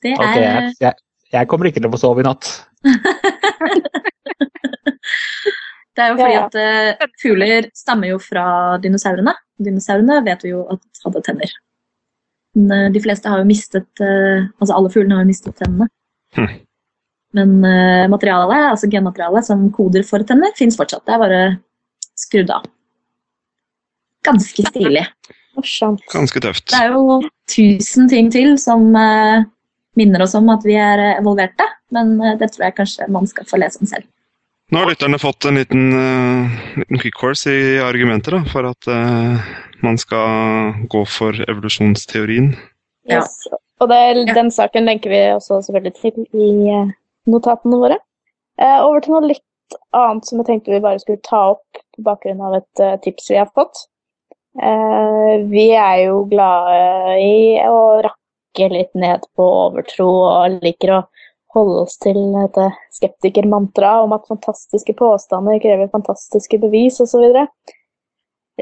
Det 0.03 0.12
er 0.12 0.21
okay, 0.21 0.41
jeg, 0.41 0.73
jeg, 0.82 0.93
jeg, 1.34 1.47
kommer 1.47 1.69
ikke 1.69 1.80
til 1.82 1.89
å 1.89 1.93
få 1.93 1.99
sove 2.01 2.23
i 2.23 2.27
natt. 2.27 2.49
det 5.95 6.03
er 6.03 6.12
jo 6.12 6.17
fordi 6.19 6.38
at 6.39 6.58
uh, 6.60 7.08
fugler 7.21 7.69
stammer 7.77 8.12
jo 8.13 8.19
fra 8.21 8.45
dinosaurene. 8.84 9.34
Dinosaurene 9.63 10.19
vet 10.27 10.43
vi 10.45 10.53
jo 10.53 10.65
at 10.73 10.84
hadde 11.06 11.23
tenner. 11.25 11.56
Men 12.58 12.88
uh, 12.88 12.93
de 12.93 13.01
fleste 13.03 13.30
har 13.32 13.41
jo 13.41 13.49
mistet 13.49 13.89
uh, 14.03 14.45
Altså 14.62 14.73
alle 14.75 14.91
fuglene 14.93 15.17
har 15.17 15.25
jo 15.25 15.32
mistet 15.32 15.58
tennene. 15.60 15.89
Hm. 16.38 16.66
Men 17.38 17.58
uh, 17.62 18.08
materialet, 18.12 18.71
altså 18.73 18.89
genmaterialet 18.91 19.47
som 19.47 19.67
koder 19.76 20.06
for 20.08 20.26
tenner, 20.28 20.56
fins 20.58 20.78
fortsatt. 20.80 21.06
Det 21.06 21.15
er 21.15 21.21
bare 21.21 21.41
skrudd 22.17 22.54
av. 22.54 22.65
Ganske 24.28 24.65
stilig. 24.71 25.06
Morsomt. 25.58 26.04
Ganske 26.12 26.41
tøft. 26.43 26.69
Det 26.73 26.82
er 26.82 26.95
jo 26.95 27.21
tusen 27.50 28.10
ting 28.12 28.32
til 28.34 28.56
som 28.62 28.89
uh, 28.97 29.45
minner 29.97 30.26
oss 30.26 30.36
om 30.38 30.50
at 30.54 30.65
vi 30.67 30.78
er 30.82 31.04
evolverte, 31.15 31.65
men 31.95 32.17
uh, 32.21 32.34
det 32.39 32.52
tror 32.54 32.67
jeg 32.67 32.78
kanskje 32.82 33.10
man 33.13 33.30
skal 33.30 33.47
få 33.50 33.62
lese 33.62 33.82
om 33.84 33.89
selv. 33.89 34.10
Nå 34.73 34.82
har 34.82 34.89
lytterne 34.91 35.15
fått 35.21 35.45
en 35.47 35.56
liten, 35.56 35.86
liten 36.76 37.00
quick 37.00 37.15
course 37.15 37.47
i 37.47 37.78
argumenter 37.80 38.36
da, 38.36 38.41
for 38.52 38.67
at 38.67 38.89
man 39.80 39.95
skal 40.02 40.73
gå 40.91 41.06
for 41.08 41.38
evolusjonsteorien. 41.47 42.50
Yes. 43.08 43.47
Og 43.80 43.88
det, 43.91 44.28
den 44.36 44.50
saken 44.52 44.89
lenker 44.89 45.13
vi 45.13 45.21
også 45.32 45.62
selvfølgelig 45.63 45.93
til 46.02 46.26
i 46.36 46.50
notatene 47.31 47.79
våre. 47.81 47.99
Eh, 48.61 48.79
over 48.81 49.03
til 49.03 49.13
noe 49.13 49.27
litt 49.29 49.77
annet 49.95 50.27
som 50.27 50.39
jeg 50.39 50.47
tenkte 50.47 50.73
vi 50.73 50.83
bare 50.83 51.01
skulle 51.01 51.23
ta 51.25 51.43
opp 51.53 51.81
på 51.95 52.05
bakgrunn 52.05 52.41
av 52.43 52.55
et 52.59 52.83
uh, 52.83 52.95
tips 53.03 53.31
vi 53.31 53.39
har 53.39 53.49
fått. 53.55 53.87
Eh, 54.61 55.33
vi 55.51 55.67
er 55.77 56.07
jo 56.07 56.23
glade 56.31 57.17
i 57.21 57.59
å 57.67 58.01
rakke 58.05 58.69
litt 58.73 58.93
ned 58.97 59.27
på 59.37 59.47
overtro 59.67 60.07
og 60.23 60.59
liker 60.63 60.95
å 60.95 61.03
holde 61.57 61.83
oss 61.85 61.97
til 62.01 62.17
dette 62.33 62.69
skeptikermantraet 62.97 64.05
om 64.05 64.15
at 64.17 64.27
fantastiske 64.29 64.95
påstander 64.97 65.61
krever 65.63 65.91
fantastiske 65.93 66.59
bevis 66.61 66.99
osv. 67.03 67.45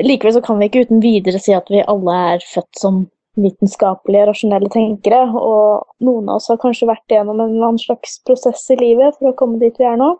Likevel 0.04 0.36
så 0.36 0.43
kan 0.43 0.60
vi 0.60 0.67
ikke 0.69 0.86
uten 0.88 1.04
videre 1.04 1.39
si 1.39 1.56
at 1.56 1.71
vi 1.71 1.84
alle 1.86 2.17
er 2.36 2.43
født 2.43 2.82
som 2.82 3.06
vitenskapelige, 3.39 4.28
rasjonelle 4.30 4.69
tenkere. 4.74 5.24
Og 5.36 6.06
noen 6.06 6.30
av 6.30 6.39
oss 6.39 6.50
har 6.52 6.62
kanskje 6.62 6.89
vært 6.89 7.12
gjennom 7.12 7.39
en 7.39 7.56
eller 7.56 7.71
annen 7.71 7.82
slags 7.82 8.19
prosess 8.28 8.63
i 8.74 8.80
livet 8.80 9.17
for 9.19 9.32
å 9.32 9.38
komme 9.39 9.60
dit 9.62 9.76
vi 9.80 9.88
er 9.89 10.00
nå. 10.02 10.13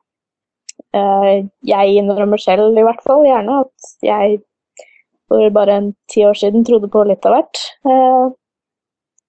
Eh, 0.96 1.46
jeg 1.68 1.96
innrømmer 2.02 2.42
selv 2.42 2.76
i 2.76 2.84
hvert 2.84 3.04
fall 3.06 3.24
gjerne 3.28 3.62
at 3.64 3.94
jeg 4.04 4.42
for 5.32 5.50
bare 5.50 5.78
en 5.80 5.94
ti 6.12 6.26
år 6.28 6.38
siden 6.38 6.66
trodde 6.68 6.90
på 6.92 7.04
litt 7.08 7.26
av 7.26 7.38
hvert. 7.38 7.62
Eh, 7.90 8.26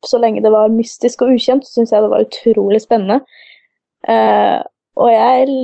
så 0.07 0.21
lenge 0.23 0.43
det 0.45 0.53
var 0.53 0.73
mystisk 0.75 1.25
og 1.25 1.35
ukjent, 1.35 1.65
så 1.65 1.79
syntes 1.79 1.95
jeg 1.95 2.05
det 2.05 2.13
var 2.13 2.27
utrolig 2.27 2.83
spennende. 2.85 3.21
Eh, 4.07 4.61
og 4.97 5.11
jeg 5.13 5.57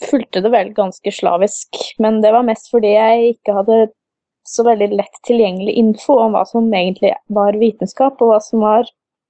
fulgte 0.00 0.42
det 0.44 0.52
vel 0.52 0.72
ganske 0.76 1.12
slavisk, 1.12 1.80
men 2.02 2.20
det 2.24 2.32
var 2.34 2.46
mest 2.46 2.70
fordi 2.72 2.94
jeg 2.94 3.34
ikke 3.34 3.56
hadde 3.60 3.78
så 4.50 4.64
veldig 4.66 4.90
lett 4.98 5.20
tilgjengelig 5.26 5.76
info 5.78 6.16
om 6.24 6.34
hva 6.34 6.44
som 6.48 6.66
egentlig 6.74 7.12
var 7.32 7.58
vitenskap, 7.60 8.18
og 8.20 8.32
hva 8.32 8.40
som 8.44 8.64
var 8.64 8.88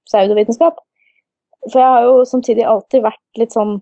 pseudovitenskap. 0.09 0.79
For 1.67 1.77
jeg 1.77 1.93
har 1.93 2.07
jo 2.07 2.25
samtidig 2.25 2.65
alltid 2.65 3.05
vært 3.05 3.41
litt 3.41 3.53
sånn 3.53 3.77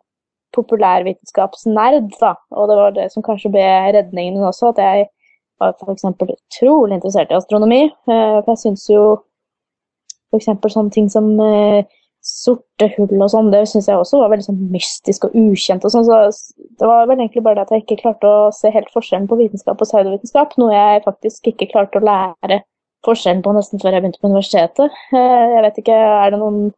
populærvitenskapsnerd, 0.56 2.10
da. 2.20 2.34
Og 2.58 2.70
det 2.70 2.78
var 2.80 2.96
det 2.96 3.08
som 3.14 3.24
kanskje 3.26 3.54
ble 3.54 3.66
redningen 3.96 4.40
min 4.40 4.50
også, 4.50 4.74
at 4.74 4.82
jeg 4.84 5.08
var 5.62 5.76
f.eks. 5.76 6.06
utrolig 6.08 6.98
interessert 6.98 7.32
i 7.32 7.38
astronomi. 7.38 7.84
Eh, 7.88 8.38
for 8.42 8.54
jeg 8.54 8.64
syns 8.64 8.88
jo 8.90 9.04
f.eks. 10.34 10.50
sånne 10.74 10.94
ting 10.96 11.10
som 11.12 11.32
eh, 11.44 11.86
sorte 12.30 12.88
hull 12.96 13.22
og 13.24 13.30
sånn, 13.32 13.50
det 13.54 13.64
syns 13.70 13.88
jeg 13.90 14.00
også 14.00 14.20
var 14.22 14.32
veldig 14.34 14.46
sånn 14.48 14.60
mystisk 14.74 15.28
og 15.28 15.36
ukjent. 15.38 15.86
og 15.86 15.94
sånn, 15.94 16.06
så 16.08 16.20
Det 16.80 16.88
var 16.88 17.08
vel 17.08 17.20
egentlig 17.20 17.44
bare 17.44 17.56
det 17.60 17.66
at 17.68 17.72
jeg 17.76 17.84
ikke 17.84 18.02
klarte 18.04 18.28
å 18.28 18.52
se 18.56 18.72
helt 18.72 18.92
forskjellen 18.94 19.28
på 19.28 19.38
vitenskap 19.40 19.82
og 19.82 19.88
pseudovitenskap, 19.88 20.56
noe 20.58 20.74
jeg 20.74 21.04
faktisk 21.06 21.52
ikke 21.52 21.72
klarte 21.74 22.00
å 22.00 22.06
lære 22.06 22.62
forskjellen 23.08 23.44
på 23.44 23.54
nesten 23.56 23.82
før 23.82 23.96
jeg 23.96 24.04
begynte 24.04 24.22
på 24.22 24.32
universitetet. 24.32 25.00
Eh, 25.16 25.46
jeg 25.56 25.64
vet 25.66 25.82
ikke, 25.82 25.96
Er 25.96 26.32
det 26.32 26.40
noen, 26.40 26.74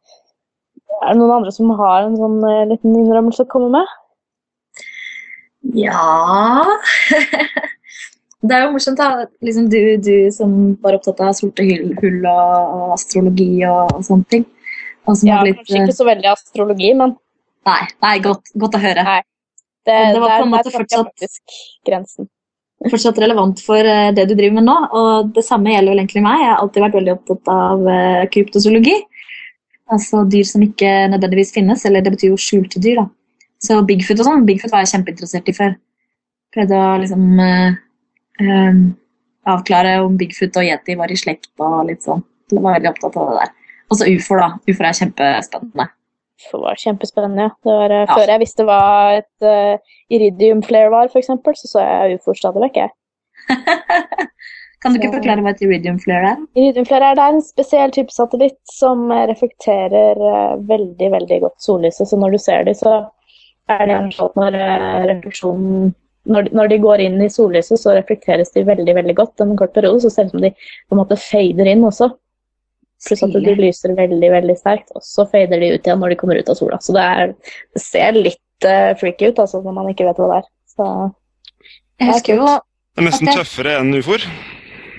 er 1.01 1.13
det 1.13 1.19
noen 1.19 1.35
andre 1.39 1.51
som 1.51 1.69
har 1.81 2.05
en 2.05 2.17
sånn 2.17 2.39
uh, 2.45 2.65
liten 2.69 2.95
innrømmelse 2.95 3.45
å 3.45 3.51
komme 3.51 3.69
med? 3.73 3.97
Ja 5.77 6.65
Det 8.41 8.55
er 8.55 8.63
jo 8.65 8.71
morsomt, 8.73 8.97
da. 8.97 9.27
Liksom 9.45 9.67
du, 9.69 9.77
du 10.01 10.15
som 10.33 10.73
var 10.81 10.97
opptatt 10.97 11.19
av 11.21 11.35
sorte 11.37 11.61
hull, 11.61 12.23
og, 12.25 12.95
astrologi 12.95 13.61
og, 13.69 13.93
og 13.93 14.07
sånne 14.07 14.25
ting 14.33 14.47
ja, 15.27 15.41
blitt, 15.41 15.61
kanskje 15.61 15.83
ikke 15.85 15.97
så 15.97 16.07
veldig 16.07 16.29
astrologi, 16.31 16.93
men 16.97 17.17
Nei, 17.67 17.81
nei 18.01 18.15
godt, 18.23 18.53
godt, 18.57 18.77
å 18.77 18.81
høre. 18.81 19.03
Nei. 19.05 19.19
Det, 19.85 19.97
det 20.15 20.21
var 20.21 20.39
på 20.39 20.45
en 20.45 20.53
måte 20.53 20.73
fortsatt 20.73 21.25
grensen. 21.87 22.29
Fortsatt 22.89 23.19
relevant 23.21 23.61
for 23.61 23.85
uh, 23.85 24.09
det 24.17 24.25
du 24.29 24.33
driver 24.33 24.57
med 24.57 24.65
nå. 24.65 24.77
Og 24.97 25.31
det 25.35 25.43
samme 25.45 25.73
gjelder 25.73 25.93
vel 25.93 26.01
egentlig 26.03 26.23
meg. 26.25 26.41
Jeg 26.41 26.49
har 26.49 26.63
alltid 26.63 26.85
vært 26.85 26.97
veldig 26.97 27.13
opptatt 27.13 27.51
av 27.53 27.85
uh, 27.85 28.23
kryptozoologi. 28.33 28.95
Altså 29.93 30.23
dyr 30.31 30.47
som 30.47 30.65
ikke 30.65 30.89
nødvendigvis 31.11 31.53
finnes, 31.53 31.85
eller 31.85 32.01
det 32.05 32.15
betyr 32.15 32.33
jo 32.33 32.41
skjulte 32.41 32.81
dyr, 32.81 33.03
da. 33.03 33.07
Så 33.61 33.77
Bigfoot 33.85 34.23
og 34.23 34.25
sånn, 34.25 34.45
Bigfoot 34.47 34.73
var 34.73 34.85
jeg 34.85 34.93
kjempeinteressert 34.95 35.49
i 35.51 35.57
før. 35.57 35.77
Prøvde 36.55 36.81
å 36.81 36.91
liksom 37.03 37.25
uh, 37.37 37.79
um, 38.41 38.83
avklare 39.51 39.99
om 40.01 40.17
Bigfoot 40.17 40.57
og 40.57 40.65
yeti 40.65 40.97
var 40.97 41.13
i 41.13 41.19
slekt 41.19 41.51
og 41.61 41.83
litt 41.91 42.07
sånn. 42.07 42.23
Jeg 42.49 42.63
var 42.63 42.79
veldig 42.79 42.89
opptatt 42.95 43.19
av 43.21 43.29
det 43.29 43.41
der. 43.43 43.57
Altså 43.91 44.07
ufoer, 44.07 44.39
da. 44.39 44.71
Ufoer 44.71 44.87
er 44.87 44.97
kjempespennende. 44.97 45.87
Det 46.41 46.59
var 46.59 46.79
kjempespennende, 46.79 47.43
ja. 47.47 47.51
Det 47.63 47.75
var, 47.81 47.93
uh, 47.93 48.05
ja. 48.05 48.15
Før 48.15 48.33
jeg 48.33 48.41
visste 48.41 48.65
hva 48.67 48.79
et 49.19 49.45
uh, 49.45 49.93
iridium 50.13 50.63
flare 50.65 50.91
var, 50.93 51.11
f.eks., 51.11 51.29
så 51.61 51.69
så 51.75 51.85
jeg 51.85 52.17
ufoer 52.19 52.39
stadig 52.39 52.63
vekk, 52.65 52.81
jeg. 52.81 52.93
kan 54.81 54.93
du 54.93 54.99
ikke 54.99 55.13
forklare 55.19 55.43
hva 55.45 55.53
et 55.53 55.63
iridium 55.65 55.99
flare 56.01 56.33
er? 56.33 56.43
Iridium 56.57 56.87
flare 56.89 57.11
er, 57.11 57.19
det 57.19 57.27
er 57.27 57.37
en 57.37 57.45
spesiell 57.45 57.93
type 57.93 58.15
satellitt 58.15 58.59
som 58.79 59.09
reflekterer 59.11 60.21
uh, 60.23 60.59
veldig, 60.71 61.11
veldig 61.17 61.41
godt 61.45 61.67
sollyset. 61.67 62.09
Så 62.09 62.19
når 62.19 62.37
du 62.37 62.41
ser 62.41 62.69
dem, 62.69 62.79
så 62.79 63.01
er 63.71 63.85
det 63.87 63.97
en 63.97 64.13
sånn 64.15 64.39
når 64.39 64.57
refleksjonen 65.11 65.91
når 66.29 66.45
de, 66.45 66.51
når 66.53 66.67
de, 66.69 66.77
går 66.83 67.01
inn 67.01 67.21
i 67.23 67.29
sollyset, 67.33 67.79
så 67.81 67.95
reflekteres 67.97 68.51
de 68.53 68.61
veldig 68.67 68.93
veldig 68.93 69.15
godt 69.17 69.41
en 69.41 69.55
kort 69.57 69.73
periode. 69.73 70.03
Så 70.03 70.11
ser 70.13 70.27
det 70.27 70.31
ut 70.31 70.35
som 70.35 70.43
de 70.43 70.51
på 70.53 70.95
en 70.95 70.99
måte 71.01 71.17
fader 71.17 71.69
inn 71.71 71.85
også. 71.87 72.11
Pluss 73.01 73.23
at 73.25 73.33
de 73.33 73.53
lyser 73.57 73.95
veldig 73.97 74.29
veldig 74.29 74.55
sterkt, 74.59 74.91
og 74.93 75.01
så 75.01 75.25
fader 75.29 75.61
de 75.61 75.71
ut 75.73 75.87
igjen 75.87 76.01
når 76.01 76.13
de 76.13 76.17
kommer 76.19 76.37
ut 76.37 76.49
av 76.53 76.57
sola. 76.59 76.77
Så 76.85 76.93
det, 76.93 77.01
er, 77.01 77.31
det 77.73 77.81
ser 77.81 78.17
litt 78.17 78.67
uh, 78.67 78.91
freaky 78.99 79.31
ut 79.31 79.41
altså, 79.41 79.63
når 79.65 79.77
man 79.77 79.89
ikke 79.89 80.05
vet 80.05 80.21
hva 80.21 80.29
det 80.29 80.37
er. 80.41 80.49
Så, 80.71 80.89
jeg 82.01 82.11
husker 82.11 82.37
jo 82.39 82.45
Det 82.45 83.01
er 83.01 83.07
nesten 83.09 83.31
tøffere 83.31 83.73
enn 83.79 83.91
ufoer? 83.97 84.27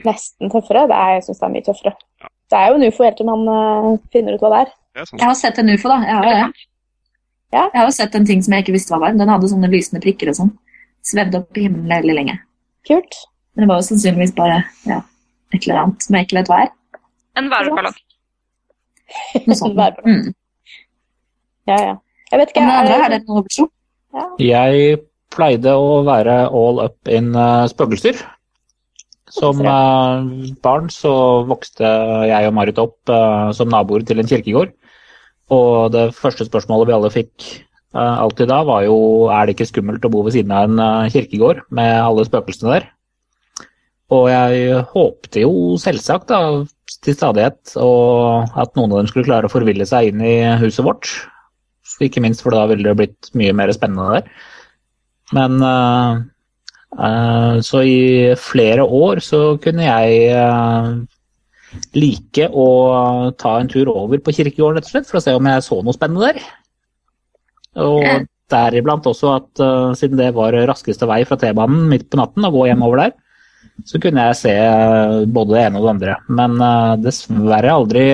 Nesten 0.02 0.50
tøffere? 0.50 0.84
Det 0.90 0.98
er, 0.98 1.14
jeg 1.16 1.24
syns 1.28 1.40
det 1.40 1.46
er 1.46 1.54
mye 1.54 1.66
tøffere. 1.68 1.94
Ja. 2.24 2.32
Det 2.52 2.58
er 2.58 2.68
jo 2.68 2.80
en 2.80 2.86
ufo 2.90 3.06
helt 3.06 3.18
til 3.20 3.30
man 3.30 3.46
uh, 3.48 3.88
finner 4.12 4.36
ut 4.36 4.44
hva 4.44 4.52
det 4.52 4.60
er. 4.64 4.74
det 4.98 5.06
er 5.06 5.14
jeg 5.22 5.28
har 5.30 5.38
sett 5.38 5.62
en 5.62 5.72
ufo, 5.72 5.92
da. 5.92 6.00
Jeg 6.08 6.18
har 6.18 6.28
det. 6.28 6.68
Ja. 7.52 7.64
Jeg 7.68 7.78
har 7.78 7.94
sett 7.94 8.14
en 8.18 8.26
ting 8.28 8.42
som 8.44 8.56
jeg 8.56 8.66
ikke 8.66 8.74
visste 8.76 8.94
hva 8.94 9.04
var. 9.06 9.16
Den 9.16 9.30
hadde 9.30 9.50
sånne 9.52 9.70
lysende 9.70 10.02
prikker 10.02 10.32
og 10.32 10.38
sånn. 10.40 10.52
Svevde 11.06 11.42
opp 11.42 11.58
i 11.58 11.66
himmelen 11.68 11.90
veldig 11.92 12.18
lenge. 12.18 12.38
Kult. 12.88 13.18
Men 13.54 13.64
det 13.64 13.70
var 13.70 13.82
jo 13.82 13.88
sannsynligvis 13.90 14.32
bare 14.36 14.62
ja, 14.88 15.02
et 15.52 15.60
eller 15.60 15.82
annet 15.82 16.04
som 16.04 16.16
jeg 16.16 16.26
ikke 16.26 16.38
vet 16.40 16.50
hva 16.50 16.62
er. 16.64 16.70
En 17.38 17.48
værballong. 17.52 17.96
en 19.36 19.76
værballong. 19.76 20.06
Mm. 20.06 20.34
Ja, 21.70 21.78
ja. 21.78 21.94
Jeg 22.32 22.40
vet 22.40 22.52
ikke, 22.52 22.64
andre, 22.64 22.98
er 23.04 23.12
det 23.12 23.24
noe? 23.28 23.68
Ja. 24.12 24.28
Jeg 24.40 25.00
pleide 25.32 25.74
å 25.76 26.02
være 26.06 26.46
all 26.48 26.80
up 26.84 27.10
in 27.10 27.32
uh, 27.36 27.64
spøkelser. 27.70 28.20
Som 29.32 29.62
uh, 29.64 30.24
barn 30.64 30.90
så 30.92 31.12
vokste 31.48 31.88
jeg 32.28 32.48
og 32.48 32.56
Marit 32.56 32.80
opp 32.80 33.12
uh, 33.12 33.52
som 33.56 33.70
naboer 33.72 34.04
til 34.08 34.20
en 34.20 34.28
kirkegård. 34.28 34.74
Og 35.52 35.92
det 35.92 36.10
første 36.16 36.48
spørsmålet 36.48 36.88
vi 36.88 36.96
alle 36.96 37.12
fikk 37.12 37.52
alltid 37.92 38.48
da, 38.48 38.62
var 38.64 38.86
jo 38.86 38.94
er 39.28 39.44
det 39.44 39.52
ikke 39.52 39.66
skummelt 39.68 40.06
å 40.08 40.10
bo 40.14 40.22
ved 40.24 40.32
siden 40.32 40.52
av 40.56 40.64
en 40.64 41.10
kirkegård 41.12 41.58
med 41.76 41.90
alle 42.00 42.22
spøkelsene 42.24 42.70
der. 42.72 42.86
Og 44.16 44.30
jeg 44.32 44.78
håpte 44.94 45.42
jo 45.42 45.76
selvsagt 45.80 46.30
da, 46.32 46.38
til 47.02 47.16
stadighet 47.16 47.74
og 47.82 48.50
at 48.58 48.74
noen 48.78 48.92
av 48.92 49.00
dem 49.00 49.10
skulle 49.10 49.26
klare 49.26 49.48
å 49.48 49.52
forville 49.52 49.86
seg 49.88 50.12
inn 50.12 50.22
i 50.24 50.36
huset 50.62 50.84
vårt. 50.86 51.10
Ikke 52.02 52.22
minst 52.22 52.42
for 52.44 52.54
da 52.54 52.64
ville 52.70 52.86
det 52.88 52.98
blitt 52.98 53.32
mye 53.38 53.54
mer 53.56 53.72
spennende 53.74 54.20
der. 54.20 54.28
Men 55.36 55.58
uh, 55.64 56.20
uh, 56.98 57.56
så 57.64 57.82
i 57.86 58.32
flere 58.40 58.84
år 58.84 59.22
så 59.24 59.42
kunne 59.62 59.86
jeg 59.86 60.36
uh, 60.36 60.92
like 61.96 62.48
å 62.48 62.68
ta 63.40 63.56
en 63.60 63.70
tur 63.72 63.90
over 63.92 64.20
på 64.22 64.34
kirkegården 64.38 64.80
rett 64.80 64.90
og 64.90 64.94
slett, 64.94 65.08
for 65.10 65.20
å 65.20 65.24
se 65.24 65.34
om 65.36 65.48
jeg 65.48 65.66
så 65.66 65.80
noe 65.80 65.96
spennende 65.96 66.32
der. 66.32 66.50
Og 67.82 68.28
deriblant 68.52 69.06
også 69.08 69.30
at 69.32 69.62
siden 69.96 70.18
det 70.20 70.34
var 70.36 70.52
raskeste 70.68 71.08
vei 71.08 71.22
fra 71.24 71.38
T-banen 71.40 71.86
midt 71.88 72.10
på 72.12 72.18
natten 72.20 72.44
å 72.44 72.50
gå 72.52 72.66
hjem 72.68 72.84
over 72.84 73.06
der, 73.06 73.14
så 73.88 73.98
kunne 74.02 74.28
jeg 74.28 74.38
se 74.38 74.54
både 75.32 75.56
det 75.56 75.64
ene 75.66 75.80
og 75.80 75.86
det 75.86 75.92
andre. 75.96 76.18
Men 76.28 76.58
dessverre 77.02 77.72
aldri 77.72 78.06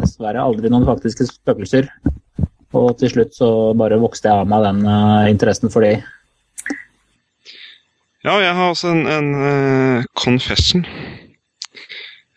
Dessverre 0.00 0.40
aldri 0.40 0.70
noen 0.72 0.86
faktiske 0.88 1.26
spøkelser. 1.28 1.90
Og 2.76 2.92
til 3.00 3.10
slutt 3.10 3.34
så 3.34 3.50
bare 3.78 3.98
vokste 4.00 4.30
jeg 4.30 4.44
av 4.44 4.50
meg 4.50 4.62
den 4.64 4.84
uh, 4.86 5.26
interessen 5.30 5.72
for 5.72 5.84
de. 5.84 5.96
Ja, 8.22 8.36
jeg 8.38 8.52
har 8.54 8.68
også 8.68 8.92
en, 8.92 9.06
en 9.10 9.30
uh, 9.34 10.06
confession. 10.14 10.84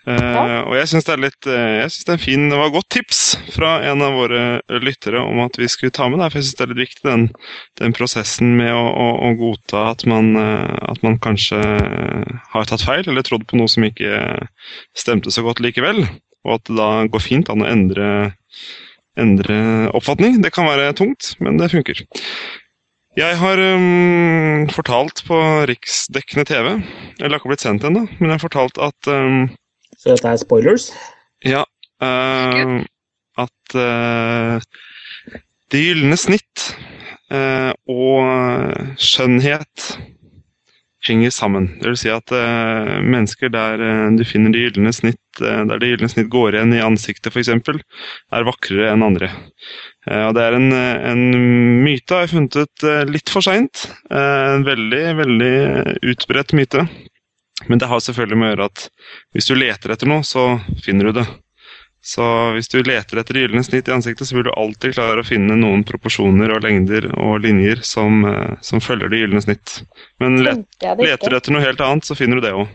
Uh. 0.04 0.68
Og 0.68 0.74
jeg 0.76 0.90
syns 0.92 1.06
det 1.08 1.14
er 1.14 1.22
litt 1.24 1.48
jeg 1.48 1.92
synes 1.94 2.08
det 2.08 2.12
er 2.12 2.18
en 2.18 2.24
fin, 2.24 2.42
det 2.52 2.58
var 2.60 2.68
et 2.68 2.76
godt 2.76 2.90
tips 2.92 3.22
fra 3.56 3.70
en 3.88 4.04
av 4.04 4.18
våre 4.18 4.42
lyttere 4.84 5.22
om 5.24 5.40
at 5.46 5.56
vi 5.60 5.70
skulle 5.72 5.96
ta 5.96 6.10
med 6.12 6.20
det. 6.20 6.28
For 6.32 6.42
jeg 6.42 6.50
syns 6.50 6.60
det 6.60 6.66
er 6.66 6.74
litt 6.74 6.84
viktig 6.84 7.08
den, 7.08 7.26
den 7.80 7.96
prosessen 7.96 8.56
med 8.60 8.74
å, 8.76 8.84
å, 8.84 9.08
å 9.30 9.34
godta 9.40 9.86
at 9.94 10.04
man, 10.10 10.34
at 10.36 11.00
man, 11.06 11.20
kanskje 11.24 11.62
har 12.52 12.68
tatt 12.68 12.84
feil, 12.84 13.06
eller 13.08 13.24
trodd 13.24 13.48
på 13.48 13.60
noe 13.60 13.72
som 13.72 13.86
ikke 13.88 14.20
stemte 14.98 15.32
så 15.32 15.46
godt 15.46 15.64
likevel. 15.64 16.04
Og 16.44 16.58
at 16.58 16.68
det 16.68 16.76
da 16.76 16.90
går 17.08 17.24
fint 17.24 17.52
an 17.54 17.64
å 17.64 17.70
endre 17.72 18.10
endre 19.20 19.58
oppfatning. 19.94 20.42
Det 20.44 20.54
kan 20.54 20.68
være 20.68 20.94
tungt, 20.98 21.34
men 21.44 21.60
det 21.60 21.72
funker. 21.74 22.04
Jeg 23.14 23.38
har 23.38 23.60
um, 23.62 24.64
fortalt 24.74 25.22
på 25.28 25.38
riksdekkende 25.70 26.48
TV, 26.50 26.70
eller 27.20 27.36
har 27.36 27.42
ikke 27.42 27.52
blitt 27.52 27.66
sendt 27.66 27.86
ennå, 27.86 28.08
men 28.18 28.32
jeg 28.32 28.40
har 28.40 28.42
fortalt 28.42 28.80
at 28.82 29.10
um, 29.12 29.46
Så 30.04 30.12
dette 30.12 30.34
er 30.34 30.40
spoilers? 30.42 30.90
Ja. 31.48 31.64
Uh, 32.04 32.82
at 33.40 33.76
uh, 33.80 34.60
det 35.72 35.86
gylne 35.86 36.18
snitt 36.20 36.66
uh, 37.32 37.72
og 37.88 39.00
skjønnhet 39.00 39.94
henger 41.08 41.32
sammen. 41.36 41.68
Det 41.82 41.90
vil 41.92 42.00
si 42.00 42.12
at 42.12 42.32
uh, 42.36 43.00
mennesker 43.04 43.52
der 43.52 43.82
uh, 43.82 44.12
du 44.16 44.24
finner 44.28 44.54
det 44.54 44.66
gylne 44.68 44.92
snitt, 44.96 45.22
uh, 45.42 45.64
der 45.70 45.80
det 45.82 45.94
gylne 45.94 46.10
snitt 46.12 46.30
går 46.34 46.58
igjen 46.58 46.76
i 46.76 46.84
ansiktet 46.84 47.32
f.eks., 47.32 47.52
er 47.54 48.48
vakrere 48.48 48.92
enn 48.92 49.08
andre. 49.08 49.32
og 50.04 50.36
Det 50.36 50.44
er 50.44 50.58
en, 50.58 50.70
en 50.76 51.24
myte 51.84 52.12
jeg 52.12 52.28
har 52.28 52.32
funnet 52.32 52.60
ut 52.60 52.86
litt 53.08 53.32
for 53.32 53.46
seint. 53.46 53.86
en 54.12 54.66
veldig, 54.68 55.04
veldig 55.22 55.56
utbredt 56.12 56.52
myte. 56.60 56.84
Men 57.70 57.80
det 57.82 57.90
har 57.92 58.04
selvfølgelig 58.04 58.40
med 58.40 58.48
å 58.48 58.54
gjøre 58.54 58.70
at 58.72 58.86
hvis 59.36 59.50
du 59.50 59.56
leter 59.58 59.94
etter 59.96 60.10
noe, 60.10 60.26
så 60.28 60.48
finner 60.86 61.10
du 61.10 61.20
det. 61.22 61.28
Så 62.04 62.24
hvis 62.52 62.68
du 62.68 62.82
leter 62.84 63.22
etter 63.22 63.38
gylne 63.40 63.64
snitt 63.64 63.88
i 63.88 63.94
ansiktet, 63.96 64.28
så 64.28 64.36
vil 64.36 64.50
du 64.50 64.52
alltid 64.60 64.98
klare 64.98 65.24
å 65.24 65.28
finne 65.28 65.56
noen 65.56 65.86
proporsjoner 65.88 66.52
og 66.52 66.66
lengder 66.66 67.08
og 67.16 67.38
linjer 67.46 67.80
som, 67.88 68.26
eh, 68.28 68.56
som 68.60 68.84
følger 68.84 69.08
det 69.12 69.22
gylne 69.22 69.42
snitt. 69.46 69.78
Men 70.20 70.42
let, 70.44 70.66
leter 70.84 71.32
du 71.32 71.38
etter 71.38 71.56
noe 71.56 71.64
helt 71.64 71.84
annet, 71.84 72.04
så 72.04 72.18
finner 72.20 72.42
du 72.42 72.44
det 72.44 72.52
òg. 72.60 72.68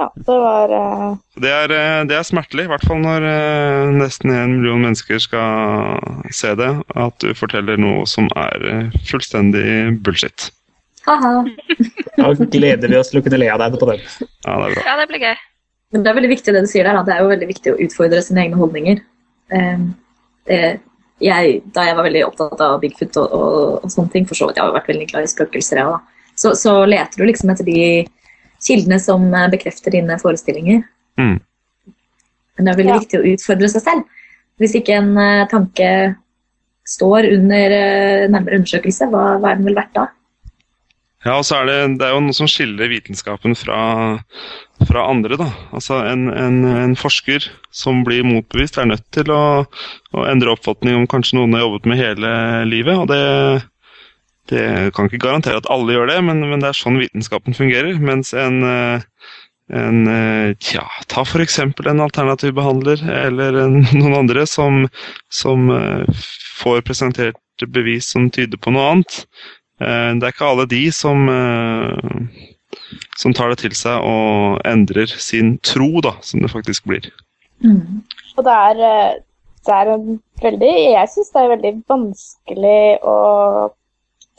Ja, 0.00 0.06
det 0.16 0.38
var 0.40 0.72
uh... 0.72 1.18
det, 1.36 1.50
er, 1.52 1.74
eh, 1.76 1.98
det 2.08 2.16
er, 2.16 2.24
smertelig, 2.24 2.64
i 2.64 2.72
hvert 2.72 2.88
fall 2.88 3.02
når 3.04 3.28
uh, 3.28 3.92
nesten 3.92 4.32
en 4.32 4.56
million 4.56 4.80
mennesker 4.80 5.20
skal 5.20 6.32
se 6.32 6.54
det, 6.56 6.70
at 6.96 7.18
du 7.20 7.36
forteller 7.36 7.76
noe 7.76 8.08
som 8.08 8.32
er 8.32 8.88
fullstendig 9.04 10.00
bullshit. 10.00 10.48
Ha-ha. 11.06 11.32
da 12.16 12.30
gleder 12.52 12.90
vi 12.90 12.98
oss 12.98 13.10
til 13.10 13.20
å 13.20 13.24
kunne 13.24 13.40
le 13.42 13.48
av 13.52 13.62
deg 13.62 13.78
på 13.80 13.88
den. 13.90 14.04
Ja, 14.46 14.54
det 14.54 14.68
er 14.68 14.76
bra. 14.76 14.84
Ja, 14.86 14.94
det 15.00 15.08
blir 15.10 15.26
gøy. 15.26 15.34
Men 15.92 16.04
det 16.04 16.10
er 16.10 16.16
veldig 16.16 16.30
viktig 16.32 16.54
det 16.54 16.62
du 16.64 16.70
sier 16.70 16.88
der, 16.88 17.00
at 17.00 17.08
det 17.08 17.16
er 17.16 17.24
jo 17.24 17.32
veldig 17.32 17.48
viktig 17.50 17.74
å 17.74 17.80
utfordre 17.84 18.22
sine 18.24 18.46
egne 18.46 18.60
holdninger. 18.60 19.02
Um, 19.52 19.90
det, 20.48 20.60
jeg, 21.22 21.58
da 21.74 21.84
jeg 21.86 21.98
var 21.98 22.06
veldig 22.08 22.22
opptatt 22.26 22.62
av 22.64 22.78
Bigfoot 22.82 23.18
og, 23.20 23.34
og, 23.36 23.58
og 23.84 23.92
sånne 23.92 24.14
ting, 24.14 24.26
for 24.28 24.38
så 24.38 24.48
vidt 24.48 24.58
jeg 24.58 24.64
har 24.64 24.74
vært 24.74 24.88
veldig 24.90 25.08
glad 25.10 25.26
i 25.26 25.30
spøkelser, 25.30 25.82
ja, 25.82 25.98
så, 26.38 26.54
så, 26.58 26.74
leter 26.88 27.20
du 27.20 27.28
liksom 27.28 27.52
etter 27.52 27.68
de 27.68 27.82
kildene 28.62 28.98
som 29.02 29.26
eh, 29.34 29.50
bekrefter 29.52 29.94
dine 29.94 30.16
forestillinger. 30.22 30.82
Mm. 31.20 31.36
Men 32.56 32.66
det 32.66 32.72
er 32.72 32.80
veldig 32.80 32.94
ja. 32.94 32.98
viktig 33.02 33.20
å 33.20 33.28
utfordre 33.34 33.70
seg 33.72 33.84
selv. 33.84 34.18
Hvis 34.60 34.76
ikke 34.78 34.96
en 35.00 35.12
uh, 35.18 35.44
tanke 35.50 35.88
står 36.88 37.28
under 37.34 37.76
uh, 37.76 38.26
nærmere 38.32 38.60
undersøkelse, 38.60 39.08
hva, 39.12 39.36
hva 39.42 39.52
er 39.52 39.60
den 39.60 39.68
vel 39.68 39.78
verdt 39.78 39.94
da? 39.96 40.08
Ja, 41.22 41.36
og 41.38 41.44
så 41.46 41.60
er 41.60 41.68
det, 41.68 41.76
det 42.00 42.06
er 42.06 42.16
jo 42.16 42.22
noe 42.24 42.34
som 42.34 42.48
skiller 42.50 42.90
vitenskapen 42.90 43.54
fra, 43.54 43.78
fra 44.88 45.04
andre. 45.06 45.38
da. 45.38 45.48
Altså 45.70 46.00
en, 46.02 46.26
en, 46.34 46.64
en, 46.66 46.96
forsker 46.98 47.46
som 47.70 48.02
blir 48.06 48.26
motbevist, 48.26 48.78
er 48.78 48.90
nødt 48.90 49.06
til 49.14 49.30
å, 49.30 49.42
å, 49.62 50.24
endre 50.26 50.56
oppfatning 50.56 50.98
om 50.98 51.06
kanskje 51.10 51.38
noen 51.38 51.54
har 51.54 51.62
jobbet 51.66 51.86
med 51.92 52.02
hele 52.02 52.32
livet. 52.66 52.98
og 52.98 53.06
det, 53.12 53.22
det 54.50 54.66
kan 54.96 55.06
ikke 55.06 55.22
garantere 55.22 55.62
at 55.62 55.70
alle 55.70 55.94
gjør 55.94 56.10
det, 56.10 56.18
men, 56.26 56.42
men 56.50 56.64
det 56.64 56.72
er 56.72 56.80
sånn 56.80 56.98
vitenskapen 56.98 57.54
fungerer. 57.54 58.02
Mens 58.02 58.34
en, 58.34 58.58
en 59.70 60.04
tja, 60.58 60.88
ta 61.06 61.22
f.eks. 61.22 61.60
en 61.62 62.02
alternativ 62.02 62.58
behandler 62.58 63.06
eller 63.22 63.62
en, 63.62 63.78
noen 64.00 64.24
andre 64.24 64.42
som, 64.50 64.88
som 65.30 65.70
får 66.58 66.82
presentert 66.90 67.38
bevis 67.70 68.08
som 68.10 68.26
tyder 68.34 68.58
på 68.58 68.72
noe 68.74 68.90
annet 68.90 69.20
Eh, 69.22 69.61
det 70.18 70.26
er 70.26 70.34
ikke 70.34 70.48
alle 70.48 70.66
de 70.70 70.82
som, 70.94 71.28
eh, 71.28 72.48
som 73.18 73.34
tar 73.34 73.52
det 73.52 73.60
til 73.62 73.74
seg 73.76 74.04
og 74.06 74.60
endrer 74.68 75.10
sin 75.20 75.56
tro, 75.66 76.00
da, 76.04 76.16
som 76.22 76.42
det 76.42 76.52
faktisk 76.52 76.88
blir. 76.90 77.08
Mm. 77.64 78.02
Og 78.36 78.44
det 78.46 78.56
er, 78.68 78.82
eh, 78.88 79.14
det 79.66 79.74
er 79.74 79.92
en 79.92 80.20
veldig 80.42 80.74
Jeg 80.92 81.08
syns 81.08 81.30
det 81.30 81.42
er 81.42 81.54
veldig 81.54 81.72
vanskelig 81.88 82.82
å 83.06 83.16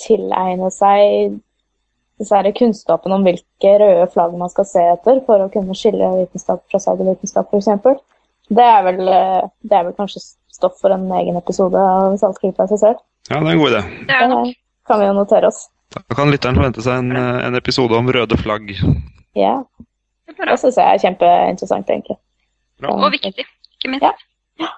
tilegne 0.04 0.70
seg 0.74 1.38
disse 2.20 2.52
kunnskapen 2.58 3.14
om 3.16 3.24
hvilke 3.24 3.72
røde 3.80 4.08
flagg 4.12 4.36
man 4.38 4.52
skal 4.52 4.68
se 4.68 4.84
etter 4.96 5.22
for 5.26 5.44
å 5.44 5.52
kunne 5.54 5.76
skille 5.76 6.12
vitenskap 6.18 6.64
fra 6.70 6.80
pseudovitenskap, 6.80 7.52
f.eks. 7.52 8.04
Det, 8.50 8.64
er 8.64 8.84
vel, 8.84 9.00
det 9.64 9.78
er 9.78 9.88
vel 9.88 9.96
kanskje 9.98 10.22
stoff 10.52 10.76
for 10.82 10.94
en 10.94 11.08
egen 11.20 11.40
episode 11.40 11.80
av 11.80 12.18
Saltklypa 12.20 12.68
i 12.68 12.74
seg 12.74 12.84
selv. 12.84 13.02
Ja, 13.32 13.40
det 13.40 13.48
er 13.48 13.56
en 13.56 13.64
god 13.64 13.72
idé. 13.72 13.82
Det 14.10 14.20
er 14.20 14.30
nok 14.32 14.63
kan 14.88 15.02
vi 15.02 15.08
jo 15.08 15.16
notere 15.18 15.50
oss. 15.50 15.68
Da 15.94 16.18
kan 16.18 16.32
lytteren 16.34 16.58
forvente 16.58 16.84
seg 16.84 17.02
en, 17.04 17.16
en 17.16 17.58
episode 17.60 17.96
om 17.98 18.10
røde 18.10 18.38
flagg. 18.40 18.74
Ja. 19.38 19.60
Det 20.26 20.58
syns 20.60 20.80
jeg 20.80 20.86
er 20.86 21.02
kjempeinteressant, 21.04 21.90
egentlig. 21.90 22.18
Bra. 22.82 22.96
Og 22.98 23.14
viktig, 23.14 23.46
ikke 23.78 23.92
minst. 23.92 24.08
Ja. 24.60 24.72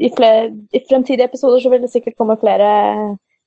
I, 0.00 0.10
flere, 0.16 0.48
I, 0.74 0.80
fremtidige 0.88 1.28
episoder 1.28 1.60
så 1.62 1.70
vil 1.70 1.84
det 1.84 1.92
sikkert 1.92 2.16
komme 2.18 2.38
flere 2.40 2.70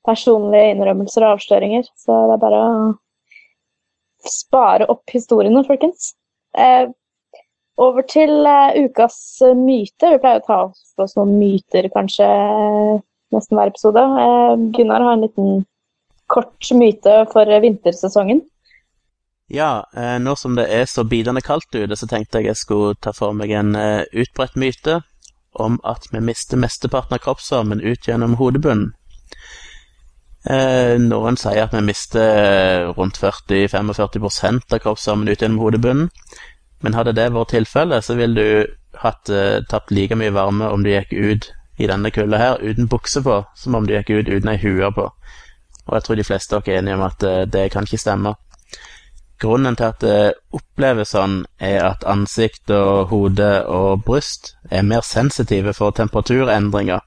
personlige 0.08 0.76
innrømmelser 0.76 1.26
og 1.26 1.38
avsløringer. 1.38 1.89
Så 2.00 2.22
det 2.30 2.38
er 2.38 2.43
bare 2.43 2.62
å 2.62 2.78
spare 4.28 4.88
opp 4.91 5.10
historiene, 5.13 5.65
folkens. 5.67 6.13
Eh, 6.58 6.88
over 7.78 8.06
til 8.10 8.48
eh, 8.48 8.78
ukas 8.86 9.17
myte. 9.58 10.13
Vi 10.13 10.22
pleier 10.22 10.41
å 10.41 10.48
ta 10.48 10.60
oss 11.04 11.17
noen 11.17 11.36
myter 11.41 11.89
kanskje 11.93 12.28
nesten 13.36 13.60
hver 13.60 13.74
episode. 13.74 14.04
Eh, 14.24 14.54
Gunnar 14.78 15.04
har 15.06 15.17
en 15.17 15.26
liten 15.26 15.65
kort 16.28 16.72
myte 16.76 17.26
for 17.32 17.60
vintersesongen? 17.62 18.42
Ja, 19.48 19.90
eh, 19.96 20.20
nå 20.20 20.36
som 20.36 20.56
det 20.56 20.68
er 20.76 20.86
så 20.86 21.04
bidende 21.04 21.42
kaldt 21.42 21.76
ute, 21.76 21.96
så 21.96 22.08
tenkte 22.08 22.42
jeg 22.42 22.50
jeg 22.50 22.60
skulle 22.60 22.98
ta 23.00 23.13
for 23.16 23.32
meg 23.32 23.52
en 23.56 23.76
eh, 23.80 24.04
utbredt 24.12 24.60
myte 24.60 25.02
om 25.56 25.80
at 25.88 26.10
vi 26.12 26.20
mister 26.20 26.60
mesteparten 26.60 27.16
av 27.16 27.24
kroppsvarmen 27.24 27.82
ut 27.82 28.08
gjennom 28.08 28.36
hodebunnen. 28.42 28.92
Eh, 30.48 31.00
noen 31.00 31.40
sier 31.40 31.63
at 31.63 31.76
vi 31.76 31.82
mister 31.82 32.92
rundt 32.98 33.20
40-45 33.24 34.60
av 34.76 34.84
kroppsvarmen 34.84 35.32
ut 35.32 35.42
gjennom 35.42 35.63
hodebunnen. 35.63 36.10
Men 36.84 36.94
hadde 36.94 37.16
det 37.16 37.32
vært 37.34 37.56
tilfellet, 37.56 38.04
så 38.04 38.20
ville 38.20 38.36
du 38.44 39.00
hatt 39.02 39.32
tapt 39.70 39.90
like 39.92 40.16
mye 40.16 40.34
varme 40.34 40.68
om 40.70 40.84
du 40.84 40.92
gikk 40.92 41.13
ut 41.13 41.48
i 41.82 41.88
denne 41.90 42.12
kulda 42.13 42.38
her 42.38 42.62
uten 42.62 42.90
bukse 42.90 43.24
på, 43.24 43.40
som 43.56 43.76
om 43.76 43.88
du 43.88 43.96
gikk 43.96 44.12
ut 44.12 44.30
uten 44.30 44.52
ei 44.52 44.60
hue 44.62 44.92
på. 44.94 45.08
Og 45.88 45.95
jeg 45.95 46.04
tror 46.04 46.19
de 46.19 46.28
fleste 46.28 46.56
er 46.56 46.78
enige 46.78 46.95
om 46.95 47.06
at 47.08 47.23
uh, 47.23 47.45
det 47.47 47.71
kan 47.71 47.88
ikke 47.88 48.02
stemme. 48.02 48.36
Grunnen 49.39 49.76
til 49.78 49.86
at 49.86 50.02
det 50.02 50.34
oppleves 50.56 51.13
sånn, 51.13 51.43
er 51.62 51.84
at 51.86 52.06
ansikt 52.10 52.71
og 52.73 53.12
hode 53.12 53.50
og 53.69 54.04
bryst 54.06 54.56
er 54.71 54.82
mer 54.82 55.06
sensitive 55.06 55.76
for 55.78 55.93
temperaturendringer. 55.93 57.04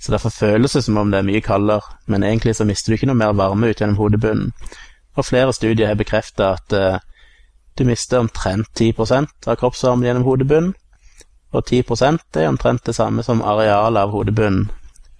Så 0.00 0.12
derfor 0.12 0.32
føles 0.32 0.72
det 0.72 0.84
som 0.84 0.96
om 1.00 1.10
det 1.12 1.20
er 1.20 1.28
mye 1.28 1.40
kaldere, 1.44 1.96
men 2.06 2.24
egentlig 2.24 2.56
så 2.56 2.64
mister 2.64 2.92
du 2.92 2.96
ikke 2.96 3.10
noe 3.12 3.20
mer 3.20 3.36
varme 3.36 3.68
ut 3.68 3.80
gjennom 3.80 4.00
hodebunnen. 4.00 4.54
Og 5.16 5.24
flere 5.24 5.52
studier 5.52 5.92
har 5.92 6.00
bekrefta 6.00 6.54
at 6.56 6.72
uh, 6.72 6.98
du 7.78 7.84
mister 7.84 8.18
omtrent 8.18 8.68
10 8.74 8.94
av 9.46 9.56
kroppsvarmen 9.60 10.06
gjennom 10.06 10.24
hodebunnen, 10.24 10.74
og 11.54 11.66
10 11.66 11.84
er 12.40 12.48
omtrent 12.48 12.86
det 12.86 12.94
samme 12.94 13.22
som 13.22 13.42
arealet 13.42 14.00
av 14.00 14.10
hodebunnen 14.10 14.70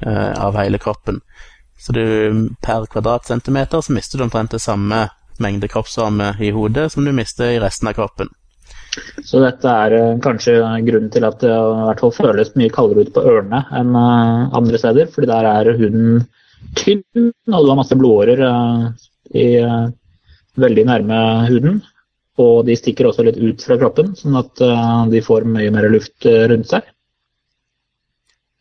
uh, 0.06 0.32
av 0.40 0.56
hele 0.56 0.78
kroppen. 0.78 1.20
Så 1.78 1.92
du, 1.92 2.04
per 2.62 2.86
kvadratcentimeter 2.90 3.82
så 3.84 3.92
mister 3.92 4.18
du 4.18 4.24
omtrent 4.24 4.54
det 4.54 4.62
samme 4.62 5.08
mengde 5.42 5.68
kroppsvarme 5.68 6.34
i 6.40 6.50
hodet 6.54 6.92
som 6.92 7.04
du 7.04 7.12
mister 7.12 7.50
i 7.50 7.60
resten 7.62 7.90
av 7.90 7.96
kroppen. 7.98 8.30
Så 9.26 9.40
dette 9.42 9.70
er 9.70 9.96
uh, 9.98 10.20
kanskje 10.22 10.54
grunnen 10.86 11.10
til 11.12 11.26
at 11.26 11.40
det 11.42 11.50
i 11.50 11.86
hvert 11.88 12.02
fall 12.04 12.14
føles 12.14 12.52
mye 12.58 12.72
kaldere 12.74 13.06
ut 13.06 13.14
på 13.14 13.24
ørene 13.26 13.64
enn 13.74 13.90
uh, 13.96 14.54
andre 14.54 14.78
steder, 14.80 15.10
fordi 15.10 15.30
der 15.30 15.48
er 15.50 15.72
huden 15.80 16.22
tynn, 16.78 17.02
og 17.50 17.58
du 17.58 17.72
har 17.72 17.80
masse 17.80 17.98
blodårer 17.98 18.44
uh, 18.46 18.86
i, 19.34 19.48
veldig 20.62 20.86
nærme 20.86 21.18
huden. 21.50 21.82
Og 22.38 22.64
de 22.66 22.74
stikker 22.78 23.08
også 23.08 23.26
litt 23.26 23.38
ut 23.38 23.62
fra 23.62 23.78
kroppen, 23.78 24.14
sånn 24.18 24.34
at 24.38 24.58
de 25.10 25.20
får 25.22 25.44
mye 25.46 25.70
mer 25.74 25.86
luft 25.90 26.26
rundt 26.26 26.66
seg. 26.66 26.86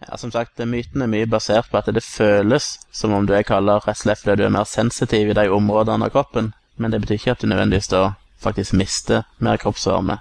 Ja, 0.07 0.17
som 0.17 0.31
sagt, 0.31 0.59
Myten 0.59 1.01
er 1.01 1.11
mye 1.11 1.29
basert 1.29 1.69
på 1.71 1.79
at 1.79 1.87
det 1.95 2.03
føles 2.03 2.77
som 2.91 3.13
om 3.15 3.27
du 3.27 3.33
er 3.35 3.45
kaldere 3.47 3.83
rett 3.85 3.97
og 3.97 4.03
slett 4.03 4.21
fordi 4.23 4.41
du 4.41 4.47
er 4.47 4.55
mer 4.55 4.67
sensitiv 4.67 5.31
i 5.31 5.37
de 5.37 5.47
områdene 5.53 6.09
av 6.09 6.13
kroppen, 6.15 6.51
men 6.75 6.91
det 6.91 7.01
betyr 7.03 7.19
ikke 7.19 7.35
at 7.35 7.43
du 7.43 7.47
nødvendigvis 7.47 7.91
da 7.93 8.03
faktisk 8.43 8.75
mister 8.75 9.23
mer 9.39 9.57
kroppsvarme 9.61 10.19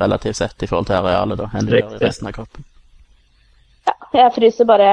relativt 0.00 0.36
sett 0.36 0.62
i 0.62 0.68
forhold 0.70 0.88
til 0.88 1.00
arealet 1.00 1.40
da, 1.40 1.50
enn 1.54 1.68
du 1.68 1.76
gjør 1.76 1.98
i 1.98 2.04
resten 2.04 2.30
av 2.30 2.36
kroppen. 2.38 2.64
Ja, 3.86 3.94
jeg 4.22 4.32
fryser 4.38 4.68
bare 4.68 4.90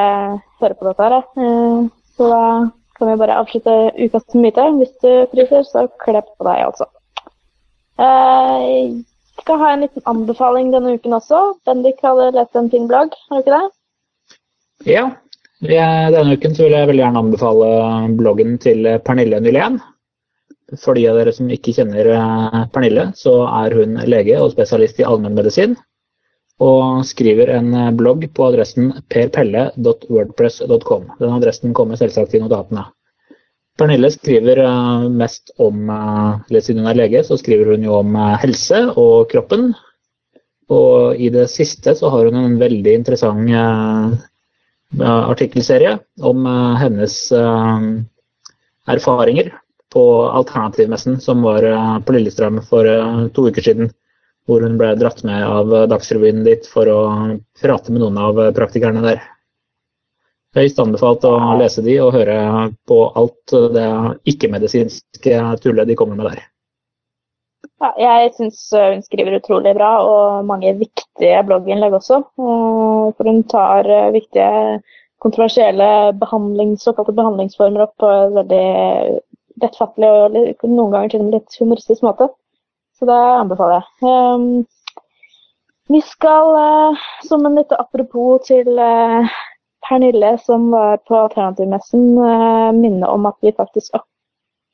hører 0.60 0.76
på 0.76 0.90
dette 0.90 1.08
her, 1.08 1.18
jeg. 1.18 1.90
så 2.18 2.30
da 2.34 2.44
kan 2.98 3.12
vi 3.12 3.20
bare 3.22 3.40
avslutte 3.40 3.76
ukas 3.98 4.36
myte. 4.36 4.64
Hvis 4.80 4.94
du 5.04 5.12
fryser, 5.32 5.64
så 5.70 5.86
kle 6.04 6.22
på 6.26 6.48
deg, 6.48 6.64
altså. 6.66 6.88
Jeg 8.02 9.04
skal 9.42 9.60
ha 9.62 9.74
en 9.74 9.86
liten 9.86 10.06
anbefaling 10.10 10.74
denne 10.74 10.96
uken 10.98 11.18
også. 11.18 11.42
Bendik 11.66 12.02
hadde 12.04 12.32
lest 12.36 12.58
en 12.58 12.72
fin 12.74 12.88
blogg, 12.90 13.14
har 13.30 13.38
du 13.38 13.46
ikke 13.46 13.60
det? 13.60 13.77
Ja, 14.86 15.08
denne 15.60 16.38
uken 16.38 16.54
vil 16.54 16.76
jeg 16.76 16.88
veldig 16.88 17.02
gjerne 17.02 17.22
anbefale 17.24 17.70
bloggen 18.20 18.58
til 18.62 18.86
Pernille 19.04 19.40
Nylén. 19.42 19.80
For 20.76 20.98
de 21.00 21.06
av 21.08 21.16
dere 21.16 21.32
som 21.32 21.48
ikke 21.52 21.72
kjenner 21.78 22.10
eh, 22.12 22.64
Pernille, 22.74 23.06
så 23.16 23.46
er 23.48 23.76
hun 23.78 23.96
lege 24.04 24.36
og 24.44 24.52
spesialist 24.52 25.00
i 25.00 25.06
allmennmedisin. 25.08 25.78
Og 26.64 27.06
skriver 27.08 27.54
en 27.56 27.72
blogg 27.96 28.26
på 28.36 28.48
adressen 28.50 28.92
perpelle.wordpress.com. 29.14 31.04
Den 31.22 31.36
adressen 31.38 31.74
kommer 31.78 31.96
selvsagt 32.00 32.36
i 32.36 32.42
notatene. 32.44 32.84
Pernille 33.80 34.12
skriver 34.12 34.58
eh, 34.66 35.08
mest 35.24 35.56
om 35.64 35.90
eh, 35.90 36.32
eller 36.50 36.66
Siden 36.66 36.84
hun 36.84 36.92
er 36.92 37.00
lege, 37.00 37.24
så 37.24 37.40
skriver 37.40 37.72
hun 37.74 37.88
jo 37.88 38.02
om 38.02 38.18
helse 38.44 38.90
og 38.94 39.30
kroppen. 39.32 39.72
Og 40.68 41.16
i 41.16 41.32
det 41.32 41.48
siste 41.54 41.96
så 41.96 42.12
har 42.12 42.28
hun 42.28 42.36
en 42.44 42.60
veldig 42.60 42.94
interessant 43.00 43.48
artikkelserie 45.04 46.00
om 46.22 46.46
eh, 46.46 46.76
hennes 46.76 47.32
eh, 47.32 47.80
erfaringer 48.86 49.54
på 49.94 50.30
Alternativmessen 50.30 51.20
som 51.22 51.42
var 51.42 51.64
eh, 51.64 52.00
på 52.00 52.14
Lillestrøm 52.14 52.62
for 52.62 52.86
to 53.34 53.48
uker 53.50 53.62
siden. 53.62 53.92
Hvor 54.48 54.64
hun 54.64 54.78
ble 54.80 54.94
dratt 54.96 55.26
med 55.28 55.44
av 55.44 55.74
Dagsrevyen 55.92 56.46
dit 56.46 56.68
for 56.72 56.88
å 56.88 57.00
prate 57.60 57.92
med 57.92 58.00
noen 58.00 58.16
av 58.16 58.38
praktikerne 58.56 59.02
der. 59.04 59.20
Høyst 60.56 60.80
anbefalt 60.80 61.28
å 61.28 61.34
lese 61.60 61.84
de 61.84 61.98
og 62.00 62.14
høre 62.16 62.38
på 62.88 63.02
alt 63.12 63.56
det 63.76 63.90
ikke-medisinske 64.32 65.42
tullet 65.60 65.92
de 65.92 65.98
kommer 66.00 66.16
med 66.16 66.32
der. 66.32 66.46
Ja, 67.78 67.92
jeg 68.02 68.32
syns 68.34 68.62
hun 68.74 69.04
skriver 69.06 69.36
utrolig 69.38 69.76
bra, 69.78 69.90
og 70.02 70.46
mange 70.50 70.72
viktige 70.80 71.44
blogginnlegg 71.46 71.94
også. 71.94 72.24
For 72.38 73.30
hun 73.30 73.44
tar 73.52 73.86
eh, 73.86 74.14
viktige 74.16 74.80
kontroversielle 75.22 76.14
behandlings, 76.18 76.82
såkalte 76.86 77.14
behandlingsformer 77.18 77.86
opp 77.86 77.94
på 78.02 78.10
en 78.10 78.34
veldig 78.40 78.64
lettfattelig 79.62 80.10
og 80.10 80.66
noen 80.70 80.92
ganger 80.94 81.14
til 81.14 81.22
og 81.22 81.30
med 81.30 81.38
litt 81.38 81.60
humoristisk 81.62 82.06
måte. 82.06 82.30
Så 82.98 83.06
det 83.10 83.18
anbefaler 83.44 83.80
jeg. 83.80 84.10
Um, 84.10 84.66
vi 85.94 86.02
skal, 86.06 86.58
som 87.30 87.46
en 87.46 87.58
liten 87.58 87.78
apropos 87.80 88.46
til 88.50 88.68
Pernille 89.86 90.34
som 90.44 90.70
var 90.74 90.98
på 91.08 91.16
Alternativmessen, 91.16 92.10
minne 92.82 93.10
om 93.10 93.30
at 93.30 93.38
vi 93.46 93.54
faktisk 93.56 93.96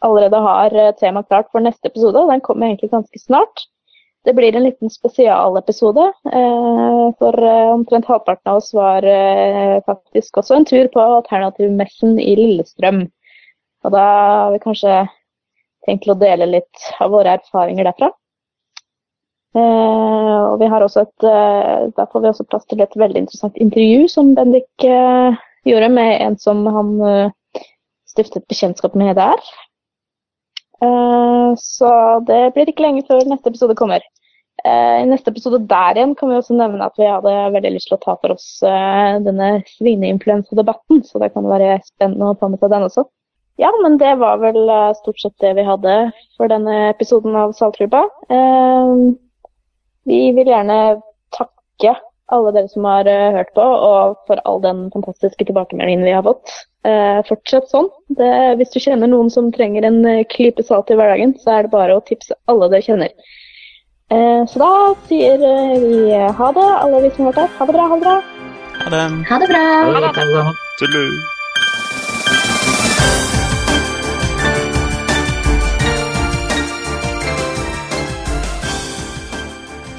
allerede 0.04 0.40
har 0.46 0.70
tema 0.70 0.94
temaet 1.00 1.30
klart 1.30 1.52
for 1.52 1.64
neste 1.64 1.90
episode. 1.90 2.20
og 2.20 2.32
Den 2.32 2.42
kommer 2.42 2.68
egentlig 2.68 2.92
ganske 2.92 3.20
snart. 3.20 3.68
Det 4.24 4.34
blir 4.36 4.56
en 4.56 4.64
liten 4.64 4.90
spesialepisode. 4.90 6.06
Eh, 6.32 7.08
for 7.20 7.44
eh, 7.44 7.72
omtrent 7.74 8.08
halvparten 8.08 8.52
av 8.52 8.62
oss 8.62 8.72
var 8.74 9.04
faktisk 9.88 10.40
også 10.40 10.56
en 10.56 10.66
tur 10.66 10.88
på 10.94 11.04
alternativmessen 11.20 12.20
i 12.20 12.36
Lillestrøm. 12.40 13.04
Og 13.84 13.92
da 13.92 14.04
har 14.08 14.52
vi 14.54 14.64
kanskje 14.64 15.00
tenkt 15.84 16.08
å 16.08 16.16
dele 16.16 16.48
litt 16.48 16.92
av 17.04 17.12
våre 17.12 17.36
erfaringer 17.40 17.90
derfra. 17.90 18.14
og 19.54 20.60
vi 20.60 20.68
har 20.72 20.82
også 20.82 21.02
et, 21.02 21.26
Da 21.98 22.06
får 22.12 22.22
vi 22.22 22.30
også 22.30 22.46
plass 22.48 22.66
til 22.66 22.82
et 22.82 22.96
veldig 22.96 23.26
interessant 23.26 23.58
intervju 23.58 24.08
som 24.08 24.34
Bendik 24.36 24.88
gjorde 25.68 25.90
med 25.90 26.22
en 26.22 26.38
som 26.38 26.66
han 26.66 26.96
stiftet 28.08 28.48
bekjentskap 28.48 28.96
med 28.96 29.18
der. 29.20 29.44
Eh, 30.84 31.54
så 31.60 31.94
det 32.28 32.42
blir 32.56 32.70
ikke 32.70 32.86
lenge 32.86 33.06
før 33.08 33.24
neste 33.30 33.52
episode 33.52 33.76
kommer. 33.80 34.04
Eh, 34.64 35.02
I 35.04 35.08
neste 35.10 35.32
episode 35.34 35.64
der 35.70 35.98
igjen 35.98 36.14
kan 36.20 36.32
vi 36.32 36.38
også 36.38 36.56
nevne 36.58 36.86
at 36.86 37.00
vi 37.00 37.10
hadde 37.10 37.34
veldig 37.56 37.74
lyst 37.76 37.90
til 37.92 37.98
å 37.98 38.04
ta 38.04 38.16
for 38.22 38.36
oss 38.36 38.48
eh, 38.68 39.20
denne 39.26 39.50
svineinfluensadebatten, 39.76 41.04
så 41.08 41.22
det 41.24 41.34
kan 41.36 41.48
være 41.50 41.80
spennende 41.88 42.32
å 42.32 42.38
få 42.40 42.52
med 42.52 42.64
seg 42.64 42.74
den 42.74 42.88
også. 42.88 43.06
Ja, 43.62 43.70
men 43.84 44.00
det 44.02 44.16
var 44.18 44.40
vel 44.42 44.66
stort 44.98 45.20
sett 45.22 45.36
det 45.44 45.52
vi 45.60 45.66
hadde 45.68 45.98
for 46.40 46.50
denne 46.50 46.88
episoden 46.88 47.36
av 47.38 47.52
Saltgrupa. 47.54 48.08
Vi 50.10 50.22
vil 50.34 50.50
gjerne 50.50 50.78
takke 51.38 51.92
alle 52.34 52.52
dere 52.56 52.72
som 52.72 52.86
har 52.90 53.08
hørt 53.38 53.54
på, 53.56 53.64
og 53.64 54.20
for 54.28 54.42
all 54.50 54.62
den 54.64 54.88
fantastiske 54.94 55.46
tilbakemeldingen 55.48 56.06
vi 56.08 56.16
har 56.16 56.26
fått. 56.26 56.52
Eh, 56.84 57.22
fortsett 57.30 57.70
sånn. 57.72 57.88
Det, 58.12 58.30
hvis 58.60 58.74
du 58.74 58.82
kjenner 58.84 59.08
noen 59.08 59.30
som 59.32 59.48
trenger 59.56 59.86
en 59.88 60.02
eh, 60.10 60.26
klype 60.28 60.66
salt 60.68 60.92
i 60.92 60.98
hverdagen, 61.00 61.32
så 61.40 61.56
er 61.56 61.64
det 61.64 61.72
bare 61.72 61.96
å 61.96 62.04
tipse 62.04 62.36
alle 62.52 62.68
dere 62.74 62.84
kjenner. 62.84 63.14
Eh, 64.12 64.42
så 64.52 64.60
da 64.60 64.72
sier 65.08 65.40
eh, 65.48 65.78
vi 65.80 66.12
ha 66.12 66.50
det, 66.58 66.66
alle 66.84 67.06
vi 67.06 67.14
som 67.16 67.30
har 67.30 67.38
vært 67.38 67.46
her. 67.46 67.54
Ha 67.62 67.70
det 67.70 67.78
bra, 67.78 67.86
ha 67.88 67.96
det 67.96 68.04
bra. 68.04 68.18
Ha 68.82 68.92
det. 68.92 69.06
Ha 69.30 69.40
det 69.40 69.48
bra. 69.54 69.64
Ha 69.96 70.12
det 70.12 70.28
bra. 70.34 71.14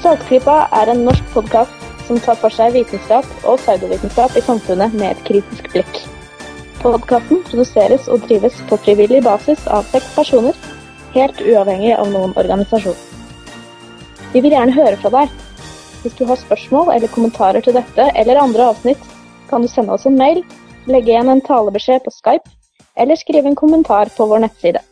Saltklypa 0.05 0.59
er 0.83 0.93
en 0.93 1.01
norsk 1.07 1.33
podkast 1.33 1.84
som 2.07 2.19
tar 2.21 2.37
for 2.41 2.53
seg 2.53 2.75
vitenskap 2.75 3.25
og 3.43 3.59
pseudovitenskap 3.61 4.35
i 4.37 4.43
samfunnet 4.45 4.93
med 4.97 5.11
et 5.13 5.23
kritisk 5.27 5.71
blikk. 5.73 6.01
Podkasten 6.81 7.41
produseres 7.47 8.07
og 8.11 8.25
drives 8.27 8.57
på 8.69 8.77
frivillig 8.85 9.23
basis 9.25 9.63
av 9.73 9.87
seks 9.89 10.11
personer, 10.15 10.57
helt 11.15 11.39
uavhengig 11.41 11.95
av 11.97 12.11
noen 12.13 12.35
organisasjon. 12.37 12.97
Vi 14.33 14.43
vil 14.43 14.53
gjerne 14.53 14.75
høre 14.75 14.99
fra 15.01 15.13
deg. 15.13 15.31
Hvis 16.03 16.17
du 16.19 16.25
har 16.29 16.37
spørsmål 16.37 16.91
eller 16.93 17.09
kommentarer 17.13 17.65
til 17.65 17.73
dette 17.77 18.09
eller 18.13 18.41
andre 18.41 18.67
avsnitt, 18.73 19.01
kan 19.49 19.63
du 19.63 19.69
sende 19.71 19.95
oss 19.95 20.05
en 20.05 20.19
mail, 20.19 20.43
legge 20.85 21.13
igjen 21.13 21.31
en 21.31 21.41
talebeskjed 21.41 22.05
på 22.05 22.13
Skype 22.13 22.51
eller 23.01 23.17
skrive 23.17 23.49
en 23.49 23.57
kommentar 23.57 24.11
på 24.17 24.27
vår 24.29 24.45
nettside. 24.45 24.83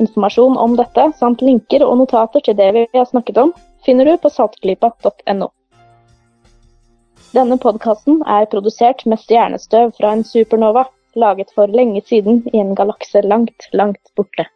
Informasjon 0.00 0.58
om 0.58 0.76
dette 0.78 1.06
samt 1.18 1.42
linker 1.44 1.84
og 1.86 1.98
notater 2.02 2.42
til 2.46 2.58
det 2.58 2.70
vi 2.74 2.86
har 2.96 3.08
snakket 3.10 3.38
om, 3.42 3.54
finner 3.86 4.08
du 4.08 4.16
på 4.18 4.30
saltklypa.no. 4.32 5.50
Denne 7.30 7.56
podkasten 7.62 8.24
er 8.26 8.48
produsert 8.50 9.04
med 9.06 9.20
stjernestøv 9.22 9.92
fra 9.98 10.08
en 10.16 10.24
supernova 10.26 10.82
laget 11.14 11.52
for 11.54 11.70
lenge 11.70 12.02
siden 12.08 12.40
i 12.50 12.58
en 12.58 12.72
galakse 12.74 13.22
langt, 13.22 13.68
langt 13.72 14.10
borte. 14.18 14.48